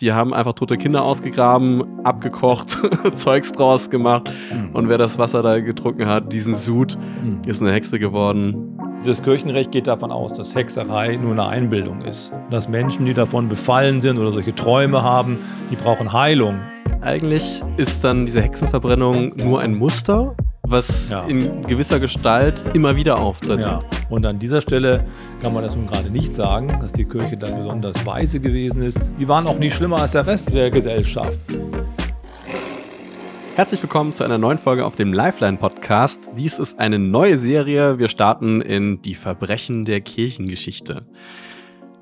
[0.00, 2.78] Die haben einfach tote Kinder ausgegraben, abgekocht,
[3.12, 4.30] Zeugs draus gemacht.
[4.50, 4.74] Mhm.
[4.74, 7.42] Und wer das Wasser da getrunken hat, diesen Sud, mhm.
[7.46, 8.78] ist eine Hexe geworden.
[9.00, 12.32] Dieses Kirchenrecht geht davon aus, dass Hexerei nur eine Einbildung ist.
[12.50, 15.38] Dass Menschen, die davon befallen sind oder solche Träume haben,
[15.70, 16.54] die brauchen Heilung.
[17.02, 20.34] Eigentlich ist dann diese Hexenverbrennung nur ein Muster,
[20.70, 21.24] was ja.
[21.24, 23.60] in gewisser Gestalt immer wieder auftritt.
[23.60, 23.80] Ja.
[24.08, 25.04] Und an dieser Stelle
[25.42, 29.02] kann man das nun gerade nicht sagen, dass die Kirche da besonders weise gewesen ist.
[29.18, 31.38] Die waren auch nicht schlimmer als der Rest der Gesellschaft.
[33.56, 36.30] Herzlich willkommen zu einer neuen Folge auf dem Lifeline Podcast.
[36.38, 37.98] Dies ist eine neue Serie.
[37.98, 41.02] Wir starten in die Verbrechen der Kirchengeschichte.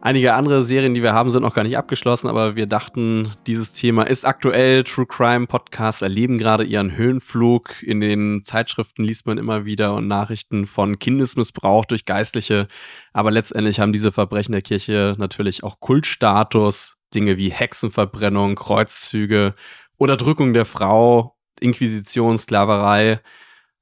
[0.01, 3.73] Einige andere Serien, die wir haben, sind noch gar nicht abgeschlossen, aber wir dachten, dieses
[3.73, 4.85] Thema ist aktuell.
[4.85, 7.83] True Crime Podcasts erleben gerade ihren Höhenflug.
[7.83, 12.69] In den Zeitschriften liest man immer wieder Nachrichten von Kindesmissbrauch durch Geistliche.
[13.13, 16.97] Aber letztendlich haben diese Verbrechen der Kirche natürlich auch Kultstatus.
[17.13, 19.55] Dinge wie Hexenverbrennung, Kreuzzüge,
[19.97, 23.21] Unterdrückung der Frau, Inquisition, Sklaverei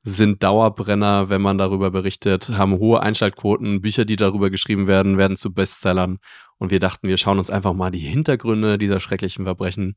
[0.09, 3.81] sind Dauerbrenner, wenn man darüber berichtet, haben hohe Einschaltquoten.
[3.81, 6.19] Bücher, die darüber geschrieben werden, werden zu Bestsellern.
[6.59, 9.97] Und wir dachten, wir schauen uns einfach mal die Hintergründe dieser schrecklichen Verbrechen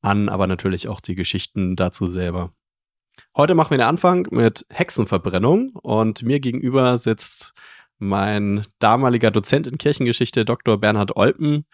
[0.00, 2.54] an, aber natürlich auch die Geschichten dazu selber.
[3.36, 7.52] Heute machen wir den Anfang mit Hexenverbrennung und mir gegenüber sitzt
[7.98, 10.78] mein damaliger Dozent in Kirchengeschichte, Dr.
[10.78, 11.66] Bernhard Olpen,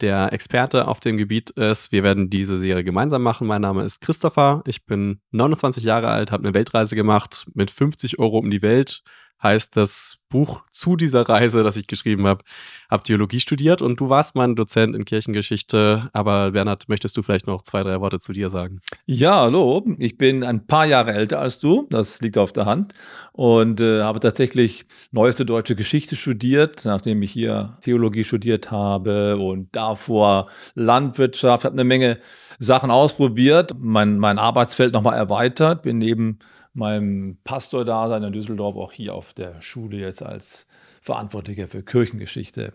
[0.00, 1.92] der Experte auf dem Gebiet ist.
[1.92, 3.46] Wir werden diese Serie gemeinsam machen.
[3.46, 4.62] Mein Name ist Christopher.
[4.66, 9.02] Ich bin 29 Jahre alt, habe eine Weltreise gemacht mit 50 Euro um die Welt
[9.42, 12.42] heißt das Buch zu dieser Reise, das ich geschrieben habe,
[12.90, 16.08] habe Theologie studiert und du warst mein Dozent in Kirchengeschichte.
[16.12, 18.80] Aber Bernhard, möchtest du vielleicht noch zwei, drei Worte zu dir sagen?
[19.06, 19.86] Ja, hallo.
[19.98, 22.94] Ich bin ein paar Jahre älter als du, das liegt auf der Hand
[23.32, 29.74] und äh, habe tatsächlich neueste deutsche Geschichte studiert, nachdem ich hier Theologie studiert habe und
[29.76, 32.18] davor Landwirtschaft, habe eine Menge
[32.58, 36.38] Sachen ausprobiert, mein, mein Arbeitsfeld nochmal erweitert, bin neben
[36.76, 40.66] meinem Pastordasein in Düsseldorf auch hier auf der Schule jetzt als
[41.00, 42.72] Verantwortlicher für Kirchengeschichte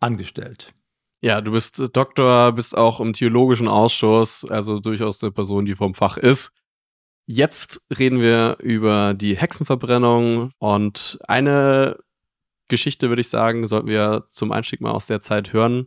[0.00, 0.72] angestellt.
[1.20, 5.94] Ja, du bist Doktor, bist auch im theologischen Ausschuss, also durchaus eine Person, die vom
[5.94, 6.52] Fach ist.
[7.26, 11.98] Jetzt reden wir über die Hexenverbrennung und eine
[12.66, 15.86] Geschichte, würde ich sagen, sollten wir zum Einstieg mal aus der Zeit hören.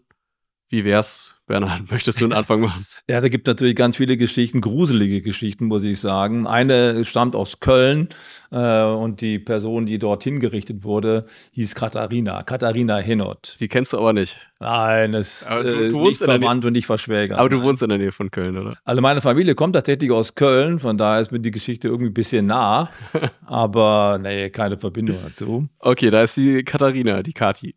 [0.69, 1.83] Wie wär's, Bernhard?
[1.91, 2.87] Möchtest du einen Anfang machen?
[3.07, 6.47] ja, da gibt natürlich ganz viele Geschichten, gruselige Geschichten, muss ich sagen.
[6.47, 8.09] Eine stammt aus Köln
[8.51, 13.55] äh, und die Person, die dort hingerichtet wurde, hieß Katharina, Katharina Hinnott.
[13.59, 14.37] Die kennst du aber nicht.
[14.59, 17.37] Nein, es du, äh, nicht verwandt und nicht verschwägert.
[17.37, 18.75] Aber du wohnst in der Nähe von Köln, oder?
[18.83, 22.15] Also meine Familie kommt tatsächlich aus Köln, von daher ist mir die Geschichte irgendwie ein
[22.15, 22.89] bisschen nah,
[23.45, 25.67] aber nee, keine Verbindung dazu.
[25.77, 27.75] Okay, da ist die Katharina, die Kati.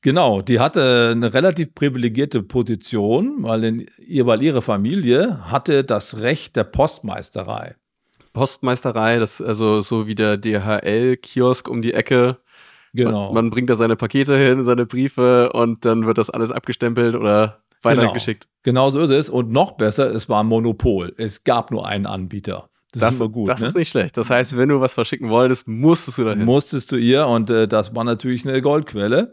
[0.00, 3.86] Genau, die hatte eine relativ privilegierte Position, weil, in,
[4.24, 7.74] weil ihre Familie hatte das Recht der Postmeisterei.
[8.32, 12.38] Postmeisterei, das ist also so wie der DHL-Kiosk um die Ecke.
[12.92, 13.26] Genau.
[13.26, 17.14] Man, man, bringt da seine Pakete hin, seine Briefe und dann wird das alles abgestempelt
[17.14, 18.46] oder weitergeschickt.
[18.62, 19.30] Genau, genau so ist es.
[19.30, 21.14] Und noch besser, es war ein Monopol.
[21.16, 22.68] Es gab nur einen Anbieter.
[22.96, 23.48] Das, das, ist immer gut.
[23.48, 23.68] Das ne?
[23.68, 24.16] ist nicht schlecht.
[24.16, 26.44] Das heißt, wenn du was verschicken wolltest, musstest du dahin.
[26.44, 29.32] Musstest du ihr und äh, das war natürlich eine Goldquelle.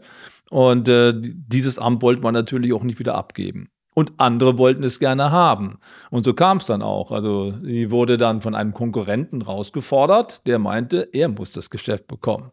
[0.50, 3.70] Und äh, dieses Amt wollte man natürlich auch nicht wieder abgeben.
[3.94, 5.78] Und andere wollten es gerne haben.
[6.10, 7.12] Und so kam es dann auch.
[7.12, 12.50] Also sie wurde dann von einem Konkurrenten rausgefordert, der meinte, er muss das Geschäft bekommen.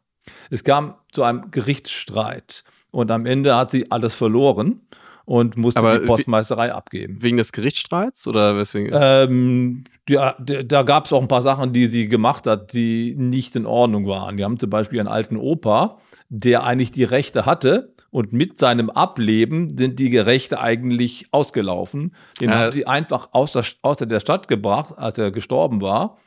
[0.50, 2.64] Es kam zu einem Gerichtsstreit.
[2.92, 4.82] Und am Ende hat sie alles verloren
[5.32, 7.24] und musste Aber die Postmeisterei abgeben.
[7.24, 8.92] Wegen des Gerichtsstreits oder weswegen?
[8.94, 13.56] Ähm, ja, da gab es auch ein paar Sachen, die sie gemacht hat, die nicht
[13.56, 14.36] in Ordnung waren.
[14.36, 18.90] Die haben zum Beispiel einen alten Opa, der eigentlich die Rechte hatte und mit seinem
[18.90, 22.14] Ableben sind die Rechte eigentlich ausgelaufen.
[22.42, 26.18] Den äh, haben sie einfach außer, außer der Stadt gebracht, als er gestorben war,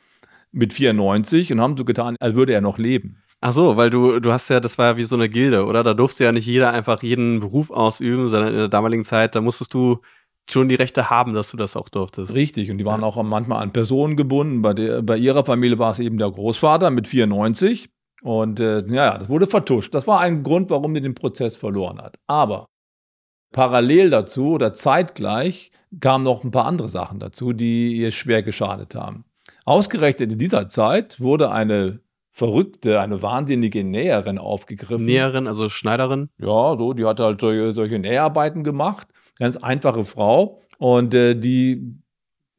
[0.51, 3.21] mit 94 und haben so getan, als würde er noch leben.
[3.47, 5.83] Ach so, weil du, du hast ja, das war ja wie so eine Gilde, oder?
[5.83, 9.41] Da durfte ja nicht jeder einfach jeden Beruf ausüben, sondern in der damaligen Zeit, da
[9.41, 9.99] musstest du
[10.49, 12.33] schon die Rechte haben, dass du das auch durftest.
[12.33, 14.63] Richtig, und die waren auch manchmal an Personen gebunden.
[14.63, 17.91] Bei, der, bei ihrer Familie war es eben der Großvater mit 94.
[18.23, 19.93] Und äh, ja, das wurde vertuscht.
[19.93, 22.17] Das war ein Grund, warum sie den Prozess verloren hat.
[22.25, 22.65] Aber
[23.53, 28.95] parallel dazu oder zeitgleich kamen noch ein paar andere Sachen dazu, die ihr schwer geschadet
[28.95, 29.25] haben.
[29.65, 31.99] Ausgerechnet in dieser Zeit wurde eine
[32.35, 35.05] verrückte, eine wahnsinnige Näherin aufgegriffen.
[35.05, 36.29] Näherin, also Schneiderin?
[36.37, 39.07] Ja, so, die hat halt solche, solche Näharbeiten gemacht.
[39.39, 40.59] Ganz einfache Frau.
[40.77, 41.95] Und äh, die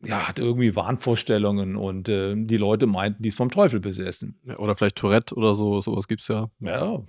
[0.02, 4.40] ja, hat irgendwie Wahnvorstellungen und äh, die Leute meinten, die ist vom Teufel besessen.
[4.56, 6.48] Oder vielleicht Tourette oder so, sowas gibt es ja.
[6.60, 7.02] Ja.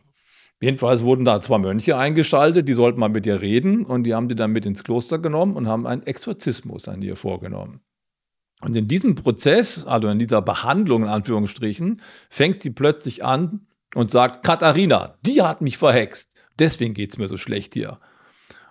[0.59, 4.27] Jedenfalls wurden da zwei Mönche eingeschaltet, die sollten mal mit ihr reden und die haben
[4.27, 7.79] die dann mit ins Kloster genommen und haben einen Exorzismus an ihr vorgenommen.
[8.61, 14.09] Und in diesem Prozess, also in dieser Behandlung in Anführungsstrichen, fängt sie plötzlich an und
[14.09, 17.99] sagt, Katharina, die hat mich verhext, deswegen geht es mir so schlecht hier.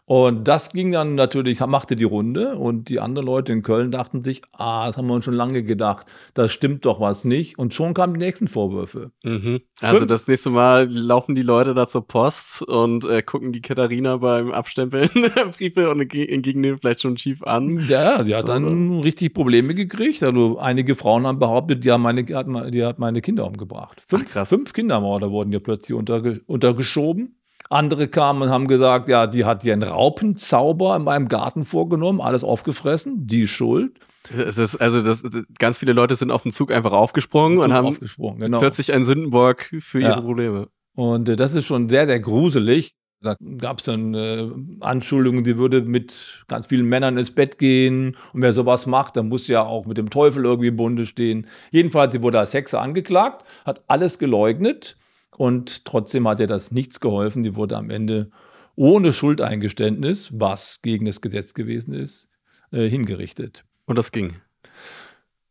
[0.08, 4.22] Und das ging dann natürlich, machte die Runde und die anderen Leute in Köln dachten
[4.22, 7.58] sich, ah, das haben wir uns schon lange gedacht, da stimmt doch was nicht.
[7.58, 9.10] Und schon kamen die nächsten Vorwürfe.
[9.24, 9.62] Mhm.
[9.80, 13.60] Also Fünf das nächste Mal laufen die Leute da zur Post und äh, gucken die
[13.60, 17.84] Katharina beim Abstempeln der Briefe und entgegennehmen vielleicht schon schief an.
[17.88, 19.00] Ja, die hat so, dann so.
[19.00, 20.22] richtig Probleme gekriegt.
[20.22, 24.00] Also einige Frauen haben behauptet, die, haben meine, die, hat, die hat meine Kinder umgebracht.
[24.06, 27.35] Fünf, Ach, fünf Kindermorde wurden ihr plötzlich unterge untergeschoben.
[27.70, 32.20] Andere kamen und haben gesagt, ja, die hat hier einen Raupenzauber in meinem Garten vorgenommen,
[32.20, 33.98] alles aufgefressen, die schuld.
[34.34, 35.22] Das, also das,
[35.58, 38.58] ganz viele Leute sind auf den Zug einfach aufgesprungen und haben aufgesprungen, genau.
[38.58, 40.20] plötzlich einen Sündenbock für ihre ja.
[40.20, 40.68] Probleme.
[40.94, 42.94] Und äh, das ist schon sehr, sehr gruselig.
[43.22, 44.48] Da gab es dann äh,
[44.80, 48.16] Anschuldigungen, die würde mit ganz vielen Männern ins Bett gehen.
[48.32, 51.46] Und wer sowas macht, dann muss ja auch mit dem Teufel irgendwie im Bunde stehen.
[51.70, 54.96] Jedenfalls, sie wurde als Hexe angeklagt, hat alles geleugnet
[55.36, 57.42] und trotzdem hat ihr das nichts geholfen.
[57.42, 58.30] Die wurde am Ende
[58.74, 62.28] ohne Schuldeingeständnis, was gegen das Gesetz gewesen ist,
[62.72, 63.64] äh, hingerichtet.
[63.86, 64.36] Und das ging.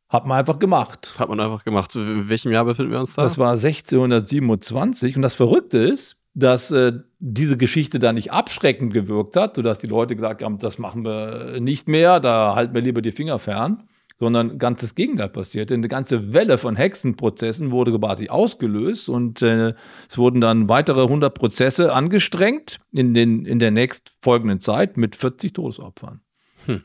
[0.09, 1.15] Hat man einfach gemacht.
[1.17, 1.95] Hat man einfach gemacht.
[1.95, 3.23] In welchem Jahr befinden wir uns da?
[3.23, 5.15] Das war 1627.
[5.15, 9.87] Und das Verrückte ist, dass äh, diese Geschichte da nicht abschreckend gewirkt hat, sodass die
[9.87, 13.83] Leute gesagt haben, das machen wir nicht mehr, da halten wir lieber die Finger fern,
[14.17, 15.73] sondern ganz das Gegenteil passierte.
[15.73, 19.73] Eine ganze Welle von Hexenprozessen wurde quasi ausgelöst und äh,
[20.09, 25.53] es wurden dann weitere 100 Prozesse angestrengt in, den, in der nächstfolgenden Zeit mit 40
[25.53, 26.21] Todesopfern.
[26.65, 26.83] Hm.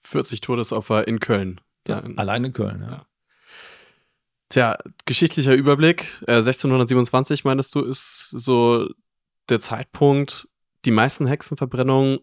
[0.00, 1.60] 40 Todesopfer in Köln.
[1.88, 2.90] Ja, in, allein in Köln, ja.
[2.90, 3.06] ja.
[4.48, 6.22] Tja, geschichtlicher Überblick.
[6.26, 8.88] Äh, 1627, meinst du, ist so
[9.48, 10.46] der Zeitpunkt,
[10.84, 12.18] die meisten Hexenverbrennungen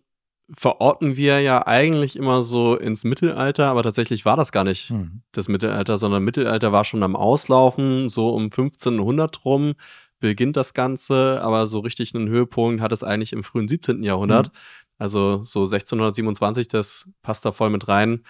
[0.51, 5.21] verorten wir ja eigentlich immer so ins Mittelalter, aber tatsächlich war das gar nicht mhm.
[5.31, 9.75] das Mittelalter, sondern Mittelalter war schon am Auslaufen, so um 1500 rum
[10.19, 14.03] beginnt das Ganze, aber so richtig einen Höhepunkt hat es eigentlich im frühen 17.
[14.03, 14.47] Jahrhundert.
[14.47, 14.57] Mhm.
[14.97, 18.23] Also so 1627, das passt da voll mit rein.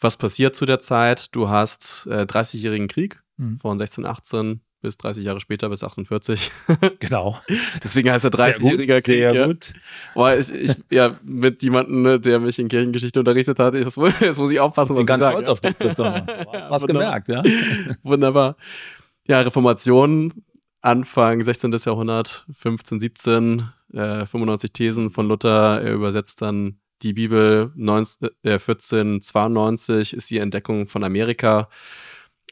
[0.00, 1.34] Was passiert zu der Zeit?
[1.34, 3.58] Du hast äh, 30-jährigen Krieg mhm.
[3.58, 6.50] von 1618 bis 30 Jahre später, bis 48.
[7.00, 7.38] Genau.
[7.82, 9.18] Deswegen heißt er 30-jähriger Krieg.
[9.18, 9.46] Sehr ja.
[9.46, 9.72] gut.
[10.14, 14.38] Boah, ich, ich, ja, mit jemandem, ne, der mich in Kirchengeschichte unterrichtet hat, jetzt, jetzt
[14.38, 15.36] muss ich aufpassen, was ich, ich sage.
[15.36, 16.26] Ganz auf dich, Christopher.
[16.68, 17.42] Was gemerkt, ja.
[18.02, 18.56] Wunderbar.
[19.26, 20.32] Ja, Reformation,
[20.80, 21.72] Anfang 16.
[21.84, 25.82] Jahrhundert, 15, 17, äh, 95 Thesen von Luther.
[25.82, 31.68] Er übersetzt dann die Bibel 19, äh, 1492 ist die Entdeckung von Amerika.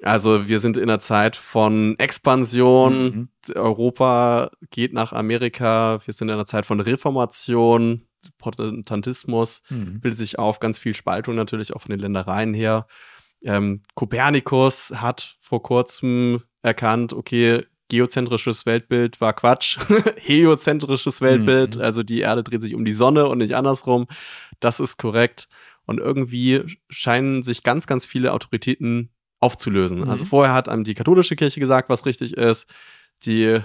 [0.02, 3.28] Also wir sind in einer Zeit von Expansion.
[3.46, 3.54] Mhm.
[3.54, 5.98] Europa geht nach Amerika.
[6.04, 8.02] Wir sind in einer Zeit von Reformation.
[8.38, 10.00] Protestantismus mhm.
[10.00, 12.87] bildet sich auf, ganz viel Spaltung natürlich auch von den Ländereien her.
[13.43, 19.78] Ähm, Kopernikus hat vor kurzem erkannt, okay, geozentrisches Weltbild war Quatsch.
[20.16, 21.82] Heliozentrisches Weltbild, mhm.
[21.82, 24.06] also die Erde dreht sich um die Sonne und nicht andersrum.
[24.60, 25.49] Das ist korrekt.
[25.84, 29.10] Und irgendwie scheinen sich ganz, ganz viele Autoritäten
[29.40, 29.98] aufzulösen.
[29.98, 30.10] Also mhm.
[30.10, 32.68] Also vorher hat einem die katholische Kirche gesagt, was richtig ist.
[33.24, 33.60] Die,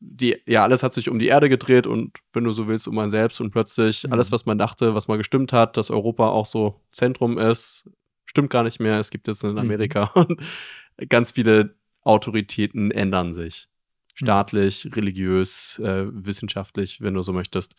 [0.00, 2.94] die, ja, alles hat sich um die Erde gedreht und wenn du so willst, um
[2.94, 4.12] man selbst und plötzlich mhm.
[4.12, 7.88] alles, was man dachte, was mal gestimmt hat, dass Europa auch so Zentrum ist,
[8.26, 8.98] stimmt gar nicht mehr.
[8.98, 9.58] Es gibt jetzt in mhm.
[9.58, 10.40] Amerika und
[11.08, 13.68] ganz viele Autoritäten ändern sich.
[13.68, 14.26] Mhm.
[14.26, 17.74] Staatlich, religiös, äh, wissenschaftlich, wenn du so möchtest.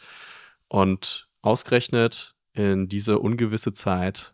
[0.67, 4.33] Und ausgerechnet in diese ungewisse Zeit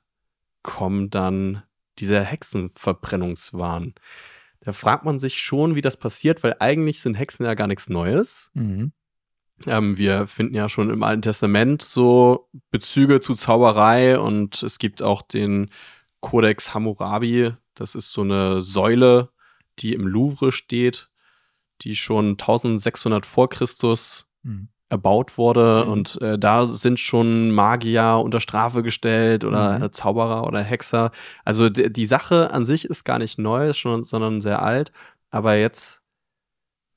[0.63, 1.63] kommen dann
[2.00, 3.93] dieser Hexenverbrennungswahn.
[4.62, 7.89] Da fragt man sich schon, wie das passiert, weil eigentlich sind Hexen ja gar nichts
[7.89, 8.51] Neues.
[8.53, 8.91] Mhm.
[9.67, 15.03] Ähm, wir finden ja schon im Alten Testament so Bezüge zu Zauberei und es gibt
[15.03, 15.69] auch den
[16.19, 17.53] Codex Hammurabi.
[17.74, 19.29] Das ist so eine Säule,
[19.79, 21.10] die im Louvre steht,
[21.81, 25.91] die schon 1600 vor Christus mhm erbaut wurde mhm.
[25.91, 29.93] und äh, da sind schon Magier unter Strafe gestellt oder mhm.
[29.93, 31.12] Zauberer oder Hexer.
[31.45, 34.91] Also die Sache an sich ist gar nicht neu, schon, sondern sehr alt.
[35.29, 36.01] Aber jetzt,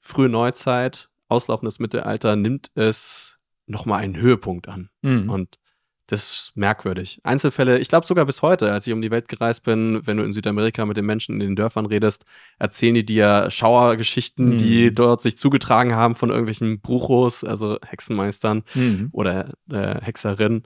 [0.01, 4.91] frühe Neuzeit, auslaufendes Mittelalter, nimmt es nochmal einen Höhepunkt an.
[5.03, 5.31] Mhm.
[5.31, 5.59] Und
[6.07, 7.21] das ist merkwürdig.
[7.25, 10.25] Einzelfälle, ich glaube sogar bis heute, als ich um die Welt gereist bin, wenn du
[10.25, 12.25] in Südamerika mit den Menschen in den Dörfern redest,
[12.59, 14.59] erzählen die dir Schauergeschichten, mhm.
[14.59, 19.09] die dort sich zugetragen haben von irgendwelchen Bruchos, also Hexenmeistern mhm.
[19.13, 20.65] oder äh, Hexerinnen.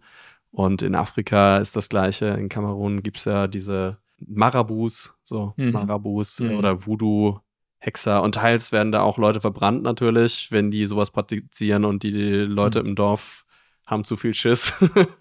[0.50, 2.26] Und in Afrika ist das gleiche.
[2.26, 5.70] In Kamerun gibt es ja diese Marabus, so mhm.
[5.70, 6.56] Marabus mhm.
[6.56, 7.38] oder Voodoo
[7.78, 8.22] Hexer.
[8.22, 12.80] Und teils werden da auch Leute verbrannt natürlich, wenn die sowas praktizieren und die, Leute
[12.80, 12.88] mhm.
[12.88, 13.44] im Dorf
[13.88, 14.72] haben zu viel Schiss,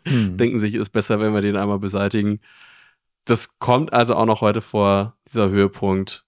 [0.05, 0.37] mhm.
[0.37, 2.39] denken sich, ist besser, wenn wir den einmal beseitigen.
[3.25, 6.25] Das kommt also auch noch heute vor, dieser Höhepunkt.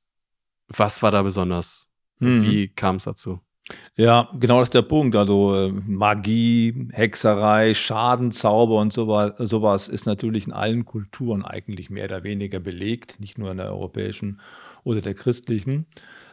[0.67, 1.89] Was war da besonders?
[2.19, 2.43] Mhm.
[2.43, 3.39] Wie kam es dazu?
[3.95, 5.15] Ja, genau das ist der Punkt.
[5.15, 12.05] Also äh, Magie, Hexerei, Schadenzauber und sowas, sowas ist natürlich in allen Kulturen eigentlich mehr
[12.05, 14.39] oder weniger belegt, nicht nur in der europäischen
[14.83, 15.85] oder der christlichen.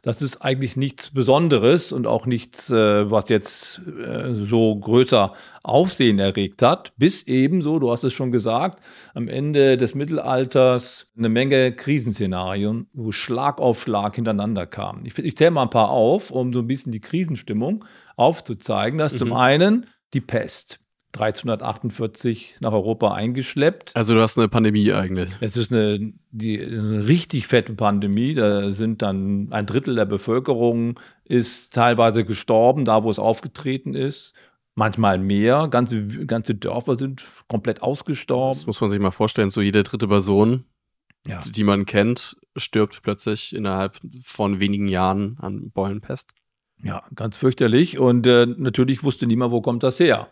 [0.03, 5.33] Das ist eigentlich nichts Besonderes und auch nichts, äh, was jetzt äh, so größer
[5.65, 8.79] Aufsehen erregt hat, bis ebenso, du hast es schon gesagt,
[9.15, 15.05] am Ende des Mittelalters eine Menge Krisenszenarien, wo Schlag auf Schlag hintereinander kamen.
[15.07, 17.85] Ich, ich zähle mal ein paar auf, um so ein bisschen die Krisenstimmung
[18.15, 18.99] aufzuzeigen.
[18.99, 19.29] Das ist mhm.
[19.29, 20.79] zum einen die Pest.
[21.17, 23.95] 1348 nach Europa eingeschleppt.
[23.95, 25.31] Also du hast eine Pandemie eigentlich.
[25.41, 28.35] Es ist eine, die, eine richtig fette Pandemie.
[28.35, 34.33] Da sind dann ein Drittel der Bevölkerung ist teilweise gestorben, da wo es aufgetreten ist.
[34.75, 35.69] Manchmal mehr.
[35.69, 38.57] Ganze, ganze Dörfer sind komplett ausgestorben.
[38.57, 39.51] Das muss man sich mal vorstellen.
[39.51, 40.65] So jede dritte Person,
[41.27, 41.41] ja.
[41.41, 46.31] die man kennt, stirbt plötzlich innerhalb von wenigen Jahren an Beulenpest.
[46.83, 47.99] Ja, ganz fürchterlich.
[47.99, 50.29] Und äh, natürlich wusste niemand, wo kommt das her.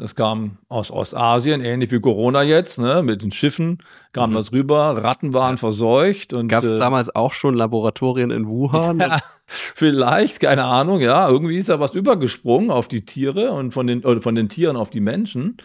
[0.00, 3.02] Das kam aus Ostasien, ähnlich wie Corona jetzt, ne?
[3.02, 3.82] mit den Schiffen
[4.14, 4.34] kam mhm.
[4.36, 5.56] das rüber, Ratten waren ja.
[5.58, 6.34] verseucht.
[6.48, 8.98] Gab es äh, damals auch schon Laboratorien in Wuhan?
[8.98, 11.28] Ja, vielleicht, keine Ahnung, ja.
[11.28, 14.78] Irgendwie ist da was übergesprungen auf die Tiere und von den, äh, von den Tieren
[14.78, 15.58] auf die Menschen.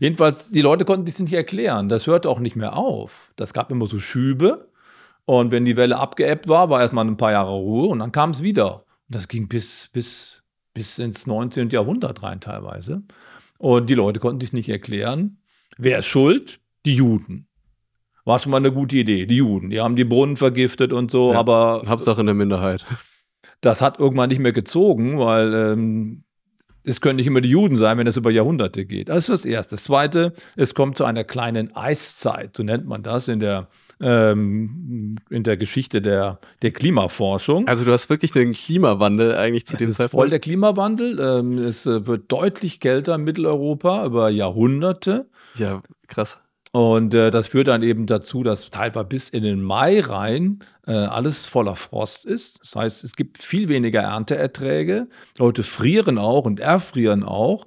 [0.00, 1.88] Jedenfalls, die Leute konnten das nicht erklären.
[1.88, 3.30] Das hörte auch nicht mehr auf.
[3.36, 4.72] Das gab immer so Schübe.
[5.24, 8.30] Und wenn die Welle abgeebbt war, war erstmal ein paar Jahre Ruhe und dann kam
[8.30, 8.82] es wieder.
[9.08, 10.42] Das ging bis, bis,
[10.74, 11.70] bis ins 19.
[11.70, 13.04] Jahrhundert rein teilweise.
[13.58, 15.38] Und die Leute konnten sich nicht erklären,
[15.76, 16.60] wer ist schuld?
[16.86, 17.48] Die Juden.
[18.24, 19.26] War schon mal eine gute Idee.
[19.26, 21.82] Die Juden, die haben die Brunnen vergiftet und so, ja, aber.
[21.88, 22.84] Hauptsache in der Minderheit.
[23.60, 26.24] Das hat irgendwann nicht mehr gezogen, weil ähm,
[26.84, 29.08] es können nicht immer die Juden sein, wenn es über Jahrhunderte geht.
[29.08, 29.76] Das ist das Erste.
[29.76, 33.68] Das Zweite, es kommt zu einer kleinen Eiszeit, so nennt man das in der
[34.00, 37.66] ähm, in der Geschichte der, der Klimaforschung.
[37.66, 40.22] Also du hast wirklich den Klimawandel eigentlich zu dem Zeitpunkt.
[40.22, 41.18] Voll der Klimawandel.
[41.20, 45.28] Ähm, es äh, wird deutlich kälter in Mitteleuropa über Jahrhunderte.
[45.56, 46.38] Ja, krass.
[46.72, 50.92] Und äh, das führt dann eben dazu, dass teilweise bis in den Mai rein äh,
[50.92, 52.60] alles voller Frost ist.
[52.60, 55.08] Das heißt, es gibt viel weniger Ernteerträge.
[55.38, 57.66] Leute frieren auch und erfrieren auch.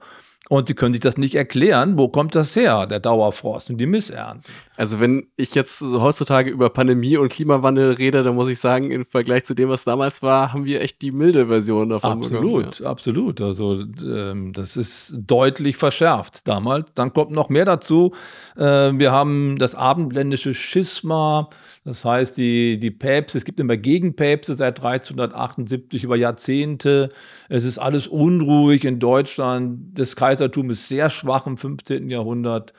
[0.50, 3.86] Und sie können sich das nicht erklären, wo kommt das her, der Dauerfrost und die
[3.86, 4.52] Missernten.
[4.82, 9.06] Also wenn ich jetzt heutzutage über Pandemie und Klimawandel rede, dann muss ich sagen, im
[9.06, 12.72] Vergleich zu dem, was damals war, haben wir echt die milde Version davon absolut, bekommen.
[12.80, 12.90] Ja.
[12.90, 16.90] Absolut, also ähm, das ist deutlich verschärft damals.
[16.96, 18.16] Dann kommt noch mehr dazu.
[18.58, 21.52] Äh, wir haben das abendländische Schisma,
[21.86, 27.12] das heißt, die, die Päpste, es gibt immer Gegenpäpste seit 1378 über Jahrzehnte.
[27.50, 29.78] Es ist alles unruhig in Deutschland.
[29.94, 32.10] Das Kaisertum ist sehr schwach im 15.
[32.10, 32.74] Jahrhundert.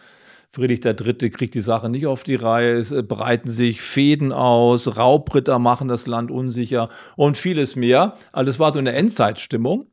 [0.55, 1.31] Friedrich III.
[1.31, 5.89] kriegt die Sache nicht auf die Reihe, es äh, breiten sich Fäden aus, Raubritter machen
[5.89, 8.17] das Land unsicher und vieles mehr.
[8.33, 9.87] Also das war so eine Endzeitstimmung.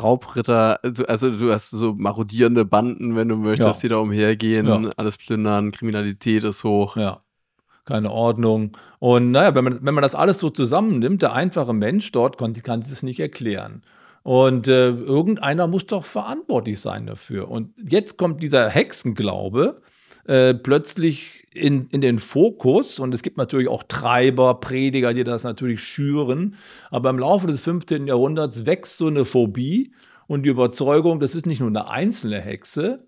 [0.00, 3.88] Raubritter, also du hast so marodierende Banden, wenn du möchtest, ja.
[3.88, 4.90] die da umhergehen, ja.
[4.96, 6.96] alles plündern, Kriminalität ist hoch.
[6.96, 7.20] Ja
[7.84, 8.72] keine Ordnung.
[8.98, 12.54] Und naja, wenn man, wenn man das alles so zusammennimmt, der einfache Mensch dort kann,
[12.54, 13.82] kann es nicht erklären.
[14.22, 17.50] Und äh, irgendeiner muss doch verantwortlich sein dafür.
[17.50, 19.76] Und jetzt kommt dieser Hexenglaube
[20.26, 22.98] äh, plötzlich in, in den Fokus.
[22.98, 26.56] Und es gibt natürlich auch Treiber, Prediger, die das natürlich schüren.
[26.90, 28.06] Aber im Laufe des 15.
[28.06, 29.92] Jahrhunderts wächst so eine Phobie
[30.26, 33.06] und die Überzeugung, das ist nicht nur eine einzelne Hexe,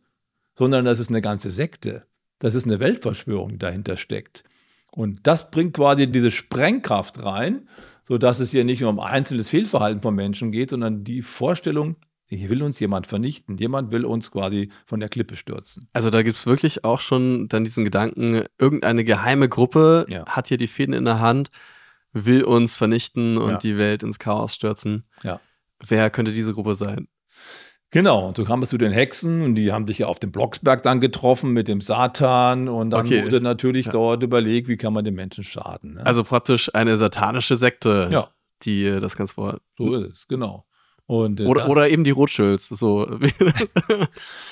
[0.55, 2.07] sondern das ist eine ganze Sekte.
[2.39, 4.45] Das ist eine Weltverschwörung, die dahinter steckt.
[4.91, 7.69] Und das bringt quasi diese Sprengkraft rein,
[8.03, 11.97] sodass es hier nicht nur um einzelnes Fehlverhalten von Menschen geht, sondern die Vorstellung,
[12.29, 13.57] hier will uns jemand vernichten.
[13.57, 15.89] Jemand will uns quasi von der Klippe stürzen.
[15.93, 20.27] Also da gibt es wirklich auch schon dann diesen Gedanken, irgendeine geheime Gruppe ja.
[20.27, 21.51] hat hier die Fäden in der Hand,
[22.13, 23.59] will uns vernichten und ja.
[23.59, 25.05] die Welt ins Chaos stürzen.
[25.23, 25.41] Ja.
[25.87, 27.09] Wer könnte diese Gruppe sein?
[27.91, 30.83] Genau, und du kamst zu den Hexen und die haben sich ja auf dem Blocksberg
[30.83, 33.25] dann getroffen mit dem Satan und dann okay.
[33.25, 33.93] wurde natürlich ja.
[33.93, 35.95] dort überlegt, wie kann man den Menschen schaden.
[35.95, 36.05] Ne?
[36.05, 38.29] Also praktisch eine satanische Sekte, ja.
[38.63, 39.61] die das Ganze vor.
[39.79, 40.66] So ist es, genau.
[41.07, 42.69] Und, äh, oder, oder eben die Rothschilds.
[42.69, 43.09] So.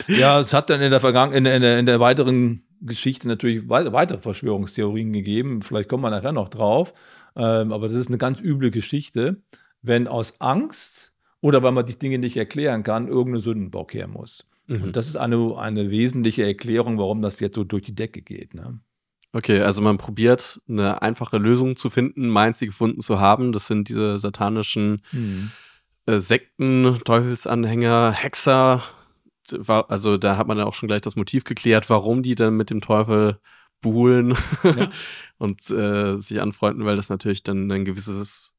[0.08, 4.18] ja, es hat dann in der Vergangenheit, in, in, in, der weiteren Geschichte natürlich weitere
[4.18, 5.62] Verschwörungstheorien gegeben.
[5.62, 6.94] Vielleicht kommen wir nachher noch drauf.
[7.36, 9.42] Ähm, aber das ist eine ganz üble Geschichte,
[9.82, 14.48] wenn aus Angst oder weil man die Dinge nicht erklären kann, irgendeine Sündenbock her muss.
[14.68, 14.84] Mhm.
[14.84, 18.54] Und das ist eine, eine wesentliche Erklärung, warum das jetzt so durch die Decke geht.
[18.54, 18.78] Ne?
[19.32, 23.50] Okay, also man probiert eine einfache Lösung zu finden, meint sie gefunden zu haben.
[23.50, 25.50] Das sind diese satanischen Mhm.
[26.06, 28.82] Äh, Sekten, Teufelsanhänger, Hexer.
[29.50, 32.56] Wa- Also da hat man dann auch schon gleich das Motiv geklärt, warum die dann
[32.56, 33.38] mit dem Teufel
[33.80, 34.88] buhlen Ja.
[35.38, 38.54] und äh, sich anfreunden, weil das natürlich dann ein gewisses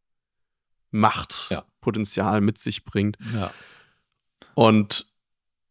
[0.91, 0.99] Ja.
[0.99, 3.17] Machtpotenzial mit sich bringt.
[3.33, 3.51] Ja.
[4.53, 5.11] Und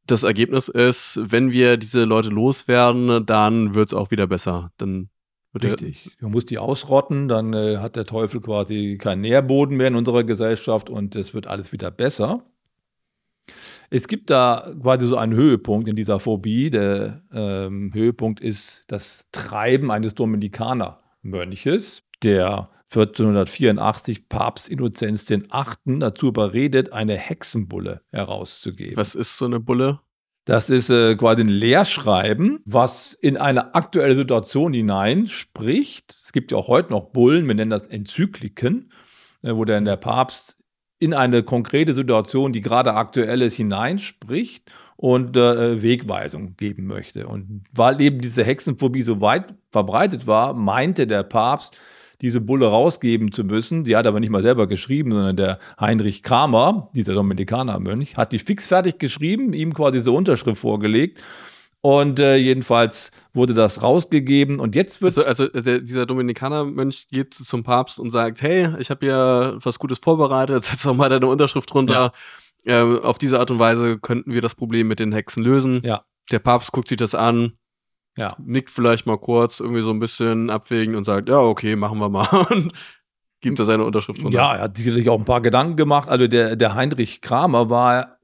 [0.07, 4.71] das Ergebnis ist, wenn wir diese Leute loswerden, dann wird es auch wieder besser.
[4.77, 5.09] Dann
[5.63, 6.11] Richtig.
[6.19, 10.25] Du musst die ausrotten, dann äh, hat der Teufel quasi keinen Nährboden mehr in unserer
[10.25, 12.45] Gesellschaft und es wird alles wieder besser.
[13.91, 16.71] Es gibt da quasi so einen Höhepunkt in dieser Phobie.
[16.71, 25.99] Der ähm, Höhepunkt ist das Treiben eines Dominikanermönches, der 1484 Papst Innozenz VIII.
[25.99, 28.97] dazu überredet, eine Hexenbulle herauszugeben.
[28.97, 30.01] Was ist so eine Bulle?
[30.45, 36.17] Das ist äh, quasi ein Lehrschreiben, was in eine aktuelle Situation hinein spricht.
[36.23, 38.91] Es gibt ja auch heute noch Bullen, wir nennen das Enzykliken,
[39.43, 40.59] äh, wo dann der Papst
[40.99, 47.27] in eine konkrete Situation, die gerade aktuell ist, hineinspricht und äh, Wegweisung geben möchte.
[47.27, 51.79] Und weil eben diese Hexenphobie so weit verbreitet war, meinte der Papst,
[52.25, 53.85] diese Bulle rausgeben zu müssen.
[53.85, 58.33] Die hat er aber nicht mal selber geschrieben, sondern der Heinrich Kramer, dieser Dominikanermönch, hat
[58.33, 61.23] die fixfertig geschrieben, ihm quasi so Unterschrift vorgelegt.
[61.83, 64.59] Und äh, jedenfalls wurde das rausgegeben.
[64.59, 68.89] Und jetzt wird Also, also der, dieser Dominikanermönch geht zum Papst und sagt, hey, ich
[68.89, 72.13] habe hier was Gutes vorbereitet, setz doch mal deine Unterschrift drunter.
[72.65, 75.83] Ähm, auf diese Art und Weise könnten wir das Problem mit den Hexen lösen.
[75.85, 76.07] Ja.
[76.31, 77.59] Der Papst guckt sich das an,
[78.17, 81.99] ja, nickt vielleicht mal kurz, irgendwie so ein bisschen abwägen und sagt, ja, okay, machen
[81.99, 82.27] wir mal.
[82.51, 82.73] Und
[83.41, 84.37] gibt da seine Unterschrift drunter.
[84.39, 86.09] Ja, er hat sicherlich auch ein paar Gedanken gemacht.
[86.09, 88.19] Also der, der Heinrich Kramer war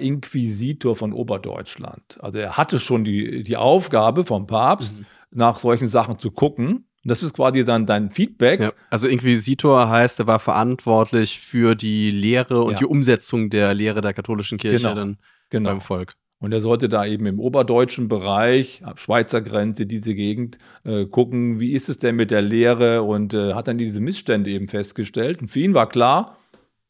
[0.00, 2.18] Oberinquisitor von Oberdeutschland.
[2.20, 5.06] Also er hatte schon die, die Aufgabe vom Papst, Mhm.
[5.30, 6.86] nach solchen Sachen zu gucken.
[7.04, 8.60] Das ist quasi dann dein Feedback.
[8.60, 12.78] Ja, also Inquisitor heißt, er war verantwortlich für die Lehre und Ja.
[12.78, 14.94] die Umsetzung der Lehre der katholischen Kirche Genau.
[14.94, 15.18] dann
[15.50, 15.70] Genau.
[15.70, 16.14] beim Volk.
[16.38, 21.60] Und er sollte da eben im oberdeutschen Bereich, ab Schweizer Grenze, diese Gegend, äh, gucken,
[21.60, 25.40] wie ist es denn mit der Lehre und äh, hat dann diese Missstände eben festgestellt.
[25.40, 26.36] Und für ihn war klar,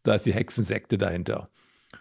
[0.03, 1.49] da ist die Hexensekte dahinter.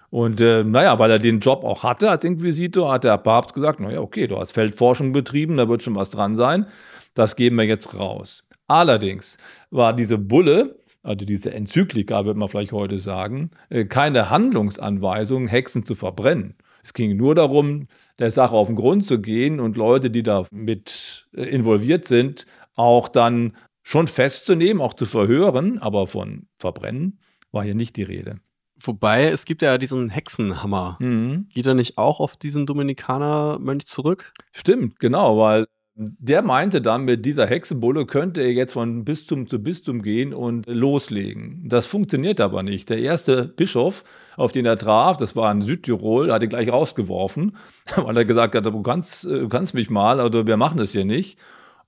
[0.10, 3.79] Und äh, naja, weil er den Job auch hatte als Inquisitor, hat der Papst gesagt,
[3.79, 6.65] naja, okay, du hast Feldforschung betrieben, da wird schon was dran sein.
[7.13, 8.47] Das geben wir jetzt raus.
[8.67, 9.38] Allerdings
[9.69, 15.86] war diese Bulle, also diese Enzyklika, wird man vielleicht heute sagen, äh, keine Handlungsanweisung, Hexen
[15.86, 16.55] zu verbrennen.
[16.85, 17.87] Es ging nur darum,
[18.19, 22.45] der Sache auf den Grund zu gehen und Leute, die da mit äh, involviert sind,
[22.75, 27.17] auch dann schon festzunehmen, auch zu verhören, aber von Verbrennen
[27.51, 28.37] war hier nicht die Rede.
[28.79, 30.97] Wobei, es gibt ja diesen Hexenhammer.
[30.99, 31.47] Mhm.
[31.51, 34.31] Geht er nicht auch auf diesen Dominikanermönch zurück?
[34.51, 39.57] Stimmt, genau, weil der meinte dann, mit dieser Hexenbulle könnte er jetzt von Bistum zu
[39.57, 41.63] Bistum gehen und loslegen.
[41.67, 42.89] Das funktioniert aber nicht.
[42.89, 44.03] Der erste Bischof,
[44.37, 47.55] auf den er traf, das war in Südtirol, hat ihn gleich rausgeworfen,
[47.95, 50.91] weil er gesagt hat, du kannst, äh, du kannst mich mal, oder wir machen das
[50.91, 51.37] hier nicht.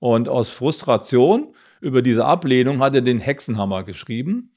[0.00, 4.52] Und aus Frustration über diese Ablehnung hat er den Hexenhammer geschrieben.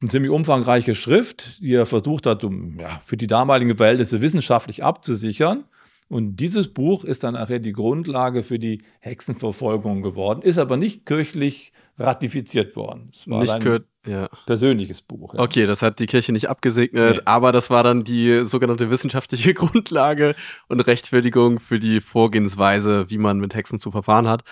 [0.00, 4.84] Eine ziemlich umfangreiche Schrift, die er versucht hat, um ja, für die damaligen Verhältnisse wissenschaftlich
[4.84, 5.64] abzusichern.
[6.08, 11.04] Und dieses Buch ist dann nachher die Grundlage für die Hexenverfolgung geworden, ist aber nicht
[11.04, 13.10] kirchlich ratifiziert worden.
[13.12, 13.84] Es war nicht ein.
[14.06, 14.28] Ja.
[14.46, 15.34] persönliches Buch.
[15.34, 15.40] ja.
[15.40, 17.22] Okay, das hat die Kirche nicht abgesegnet, Nee.
[17.24, 20.36] aber das war dann die sogenannte wissenschaftliche Grundlage
[20.68, 24.44] und Rechtfertigung für die Vorgehensweise, wie man mit Hexen zu verfahren hat.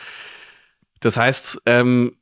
[0.98, 2.16] Das heißt, ähm,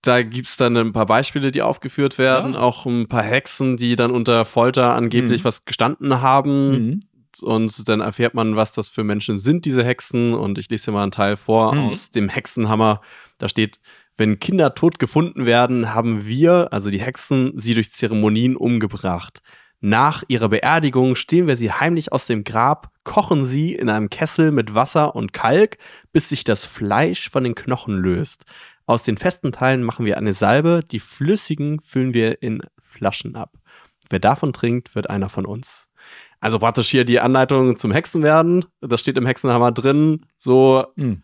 [0.00, 2.60] da gibt's dann ein paar Beispiele, die aufgeführt werden, Ja.
[2.60, 5.44] auch ein paar Hexen, die dann unter Folter angeblich Mhm.
[5.44, 6.70] was gestanden haben.
[6.70, 7.00] Mhm.
[7.42, 10.32] Und dann erfährt man, was das für Menschen sind, diese Hexen.
[10.34, 11.80] Und ich lese dir mal einen Teil vor Mhm.
[11.90, 13.00] aus dem Hexenhammer.
[13.38, 13.78] Da steht,
[14.16, 19.40] wenn Kinder tot gefunden werden, haben wir, also die Hexen, sie durch Zeremonien umgebracht.
[19.82, 24.50] Nach ihrer Beerdigung stehlen wir sie heimlich aus dem Grab, kochen sie in einem Kessel
[24.50, 25.78] mit Wasser und Kalk,
[26.12, 28.44] bis sich das Fleisch von den Knochen löst.
[28.84, 33.54] Aus den festen Teilen machen wir eine Salbe, die flüssigen füllen wir in Flaschen ab.
[34.10, 35.88] Wer davon trinkt, wird einer von uns.
[36.40, 38.64] Also praktisch hier die Anleitung zum Hexenwerden.
[38.80, 40.26] Das steht im Hexenhammer drin.
[40.38, 41.22] So Mhm.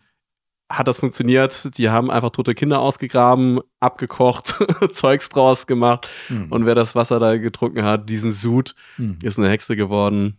[0.69, 1.77] hat das funktioniert.
[1.77, 4.55] Die haben einfach tote Kinder ausgegraben, abgekocht,
[4.91, 6.07] Zeugs draus gemacht.
[6.29, 6.51] Mhm.
[6.51, 9.17] Und wer das Wasser da getrunken hat, diesen Sud, Mhm.
[9.23, 10.37] ist eine Hexe geworden.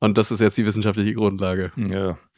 [0.00, 1.72] Und das ist jetzt die wissenschaftliche Grundlage.
[1.76, 2.16] Ja.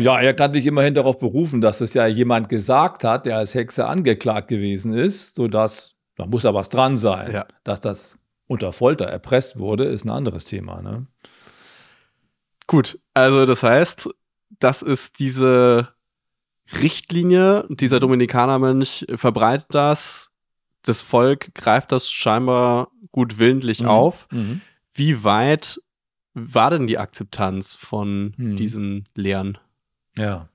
[0.00, 3.54] Ja, er kann sich immerhin darauf berufen, dass es ja jemand gesagt hat, der als
[3.54, 7.30] Hexe angeklagt gewesen ist, sodass, da muss ja was dran sein.
[7.32, 7.46] Ja.
[7.62, 8.18] Dass das
[8.50, 10.82] unter Folter erpresst wurde, ist ein anderes Thema.
[10.82, 11.06] Ne?
[12.66, 14.10] Gut, also das heißt,
[14.58, 15.88] das ist diese
[16.80, 17.64] Richtlinie.
[17.68, 20.30] Dieser Dominikanermönch verbreitet das.
[20.82, 23.88] Das Volk greift das scheinbar gut willentlich Mhm.
[23.88, 24.26] auf.
[24.32, 24.60] Mhm.
[24.94, 25.80] Wie weit
[26.34, 28.56] war denn die Akzeptanz von Hm.
[28.56, 29.58] diesen Lehren?
[30.16, 30.48] Ja.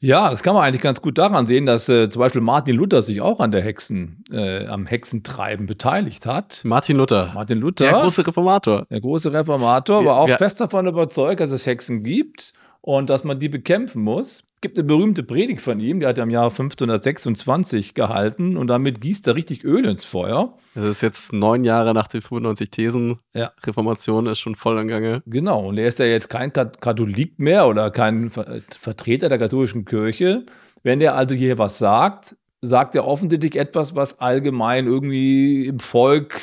[0.00, 3.02] Ja, das kann man eigentlich ganz gut daran sehen, dass äh, zum Beispiel Martin Luther
[3.02, 6.60] sich auch an der Hexen, äh, am Hexentreiben beteiligt hat.
[6.64, 8.86] Martin Luther, Martin Luther, der große Reformator.
[8.90, 13.24] der große Reformator, war auch wir- fest davon überzeugt, dass es Hexen gibt und dass
[13.24, 14.44] man die bekämpfen muss.
[14.58, 18.66] Es gibt eine berühmte Predigt von ihm, die hat er im Jahr 1526 gehalten und
[18.66, 20.52] damit gießt er richtig Öl ins Feuer.
[20.74, 23.20] Das ist jetzt neun Jahre nach den 95 Thesen.
[23.34, 23.52] Ja.
[23.64, 25.22] Reformation ist schon voll im Gange.
[25.26, 29.38] Genau, und er ist ja jetzt kein Kat- Katholik mehr oder kein Ver Vertreter der
[29.38, 30.44] katholischen Kirche.
[30.82, 36.40] Wenn er also hier was sagt, sagt er offensichtlich etwas, was allgemein irgendwie im Volk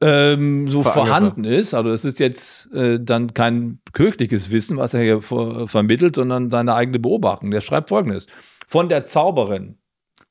[0.00, 1.74] ähm, so vorhanden ist.
[1.74, 6.50] Also es ist jetzt äh, dann kein kirchliches Wissen, was er hier ver vermittelt, sondern
[6.50, 7.50] seine eigene Beobachtung.
[7.50, 8.26] Der schreibt folgendes.
[8.66, 9.76] Von der Zauberin.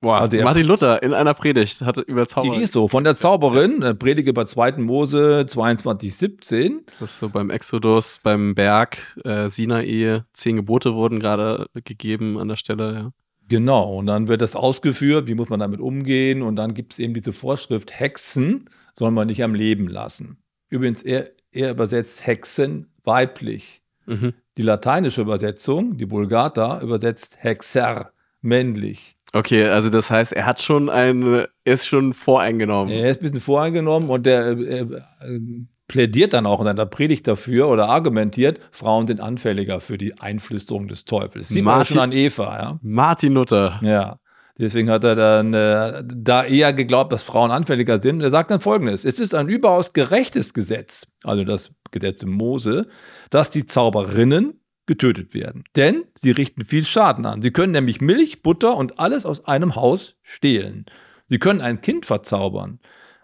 [0.02, 2.58] Boah, Also Martin Luther in einer Predigt hat über Die Zauber.
[2.58, 2.88] liest so.
[2.88, 4.78] Von der Zauberin, äh, Predige bei 2.
[4.78, 6.86] Mose 22, 17.
[7.02, 12.48] Das ist so beim Exodus, beim Berg äh, Sinai, zehn Gebote wurden gerade gegeben an
[12.48, 12.94] der Stelle.
[12.94, 13.12] Ja.
[13.50, 17.00] Genau, und dann wird das ausgeführt, wie muss man damit umgehen und dann gibt es
[17.00, 20.38] eben diese Vorschrift, Hexen soll man nicht am Leben lassen.
[20.70, 23.82] Übrigens, er, er übersetzt Hexen weiblich.
[24.06, 24.34] Mhm.
[24.58, 29.16] Die lateinische Übersetzung, die Vulgata, übersetzt Hexer männlich.
[29.34, 32.92] Okay, also das heißt, er hat schon ein, er ist schon voreingenommen.
[32.92, 37.28] Er ist ein bisschen voreingenommen und der äh, äh, plädiert dann auch in seiner Predigt
[37.28, 41.50] dafür oder argumentiert, Frauen sind anfälliger für die Einflüsterung des Teufels.
[41.50, 42.80] Sieht man schon an Eva, ja.
[42.82, 43.80] Martin Luther.
[43.84, 44.20] Ja.
[44.60, 48.22] Deswegen hat er dann äh, da eher geglaubt, dass Frauen anfälliger sind.
[48.22, 52.88] Er sagt dann folgendes: Es ist ein überaus gerechtes Gesetz, also das Gesetz im Mose,
[53.30, 55.64] dass die Zauberinnen getötet werden.
[55.78, 57.42] Denn sie richten viel Schaden an.
[57.42, 60.86] Sie können nämlich Milch, Butter und alles aus einem Haus stehlen.
[61.30, 62.80] Sie können ein Kind verzaubern.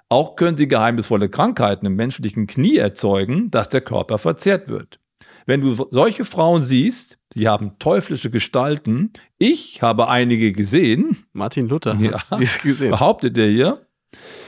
[0.08, 5.00] Auch können sie geheimnisvolle Krankheiten im menschlichen Knie erzeugen, dass der Körper verzehrt wird.
[5.45, 9.12] Wenn du so- solche Frauen siehst, sie haben teuflische Gestalten.
[9.38, 11.95] Ich habe einige gesehen, Martin Luther.
[11.99, 12.29] Ja.
[12.31, 12.91] Hat dies gesehen.
[12.91, 13.86] behauptet er hier.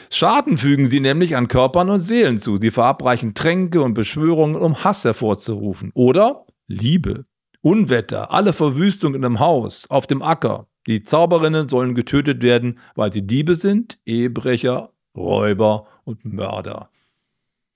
[0.09, 2.57] Schaden fügen sie nämlich an Körpern und Seelen zu.
[2.57, 5.91] Sie verabreichen Tränke und Beschwörungen, um Hass hervorzurufen.
[5.93, 7.25] Oder Liebe,
[7.61, 10.67] Unwetter, alle Verwüstungen im Haus, auf dem Acker.
[10.87, 16.89] Die Zauberinnen sollen getötet werden, weil sie Diebe sind, Ehebrecher, Räuber und Mörder.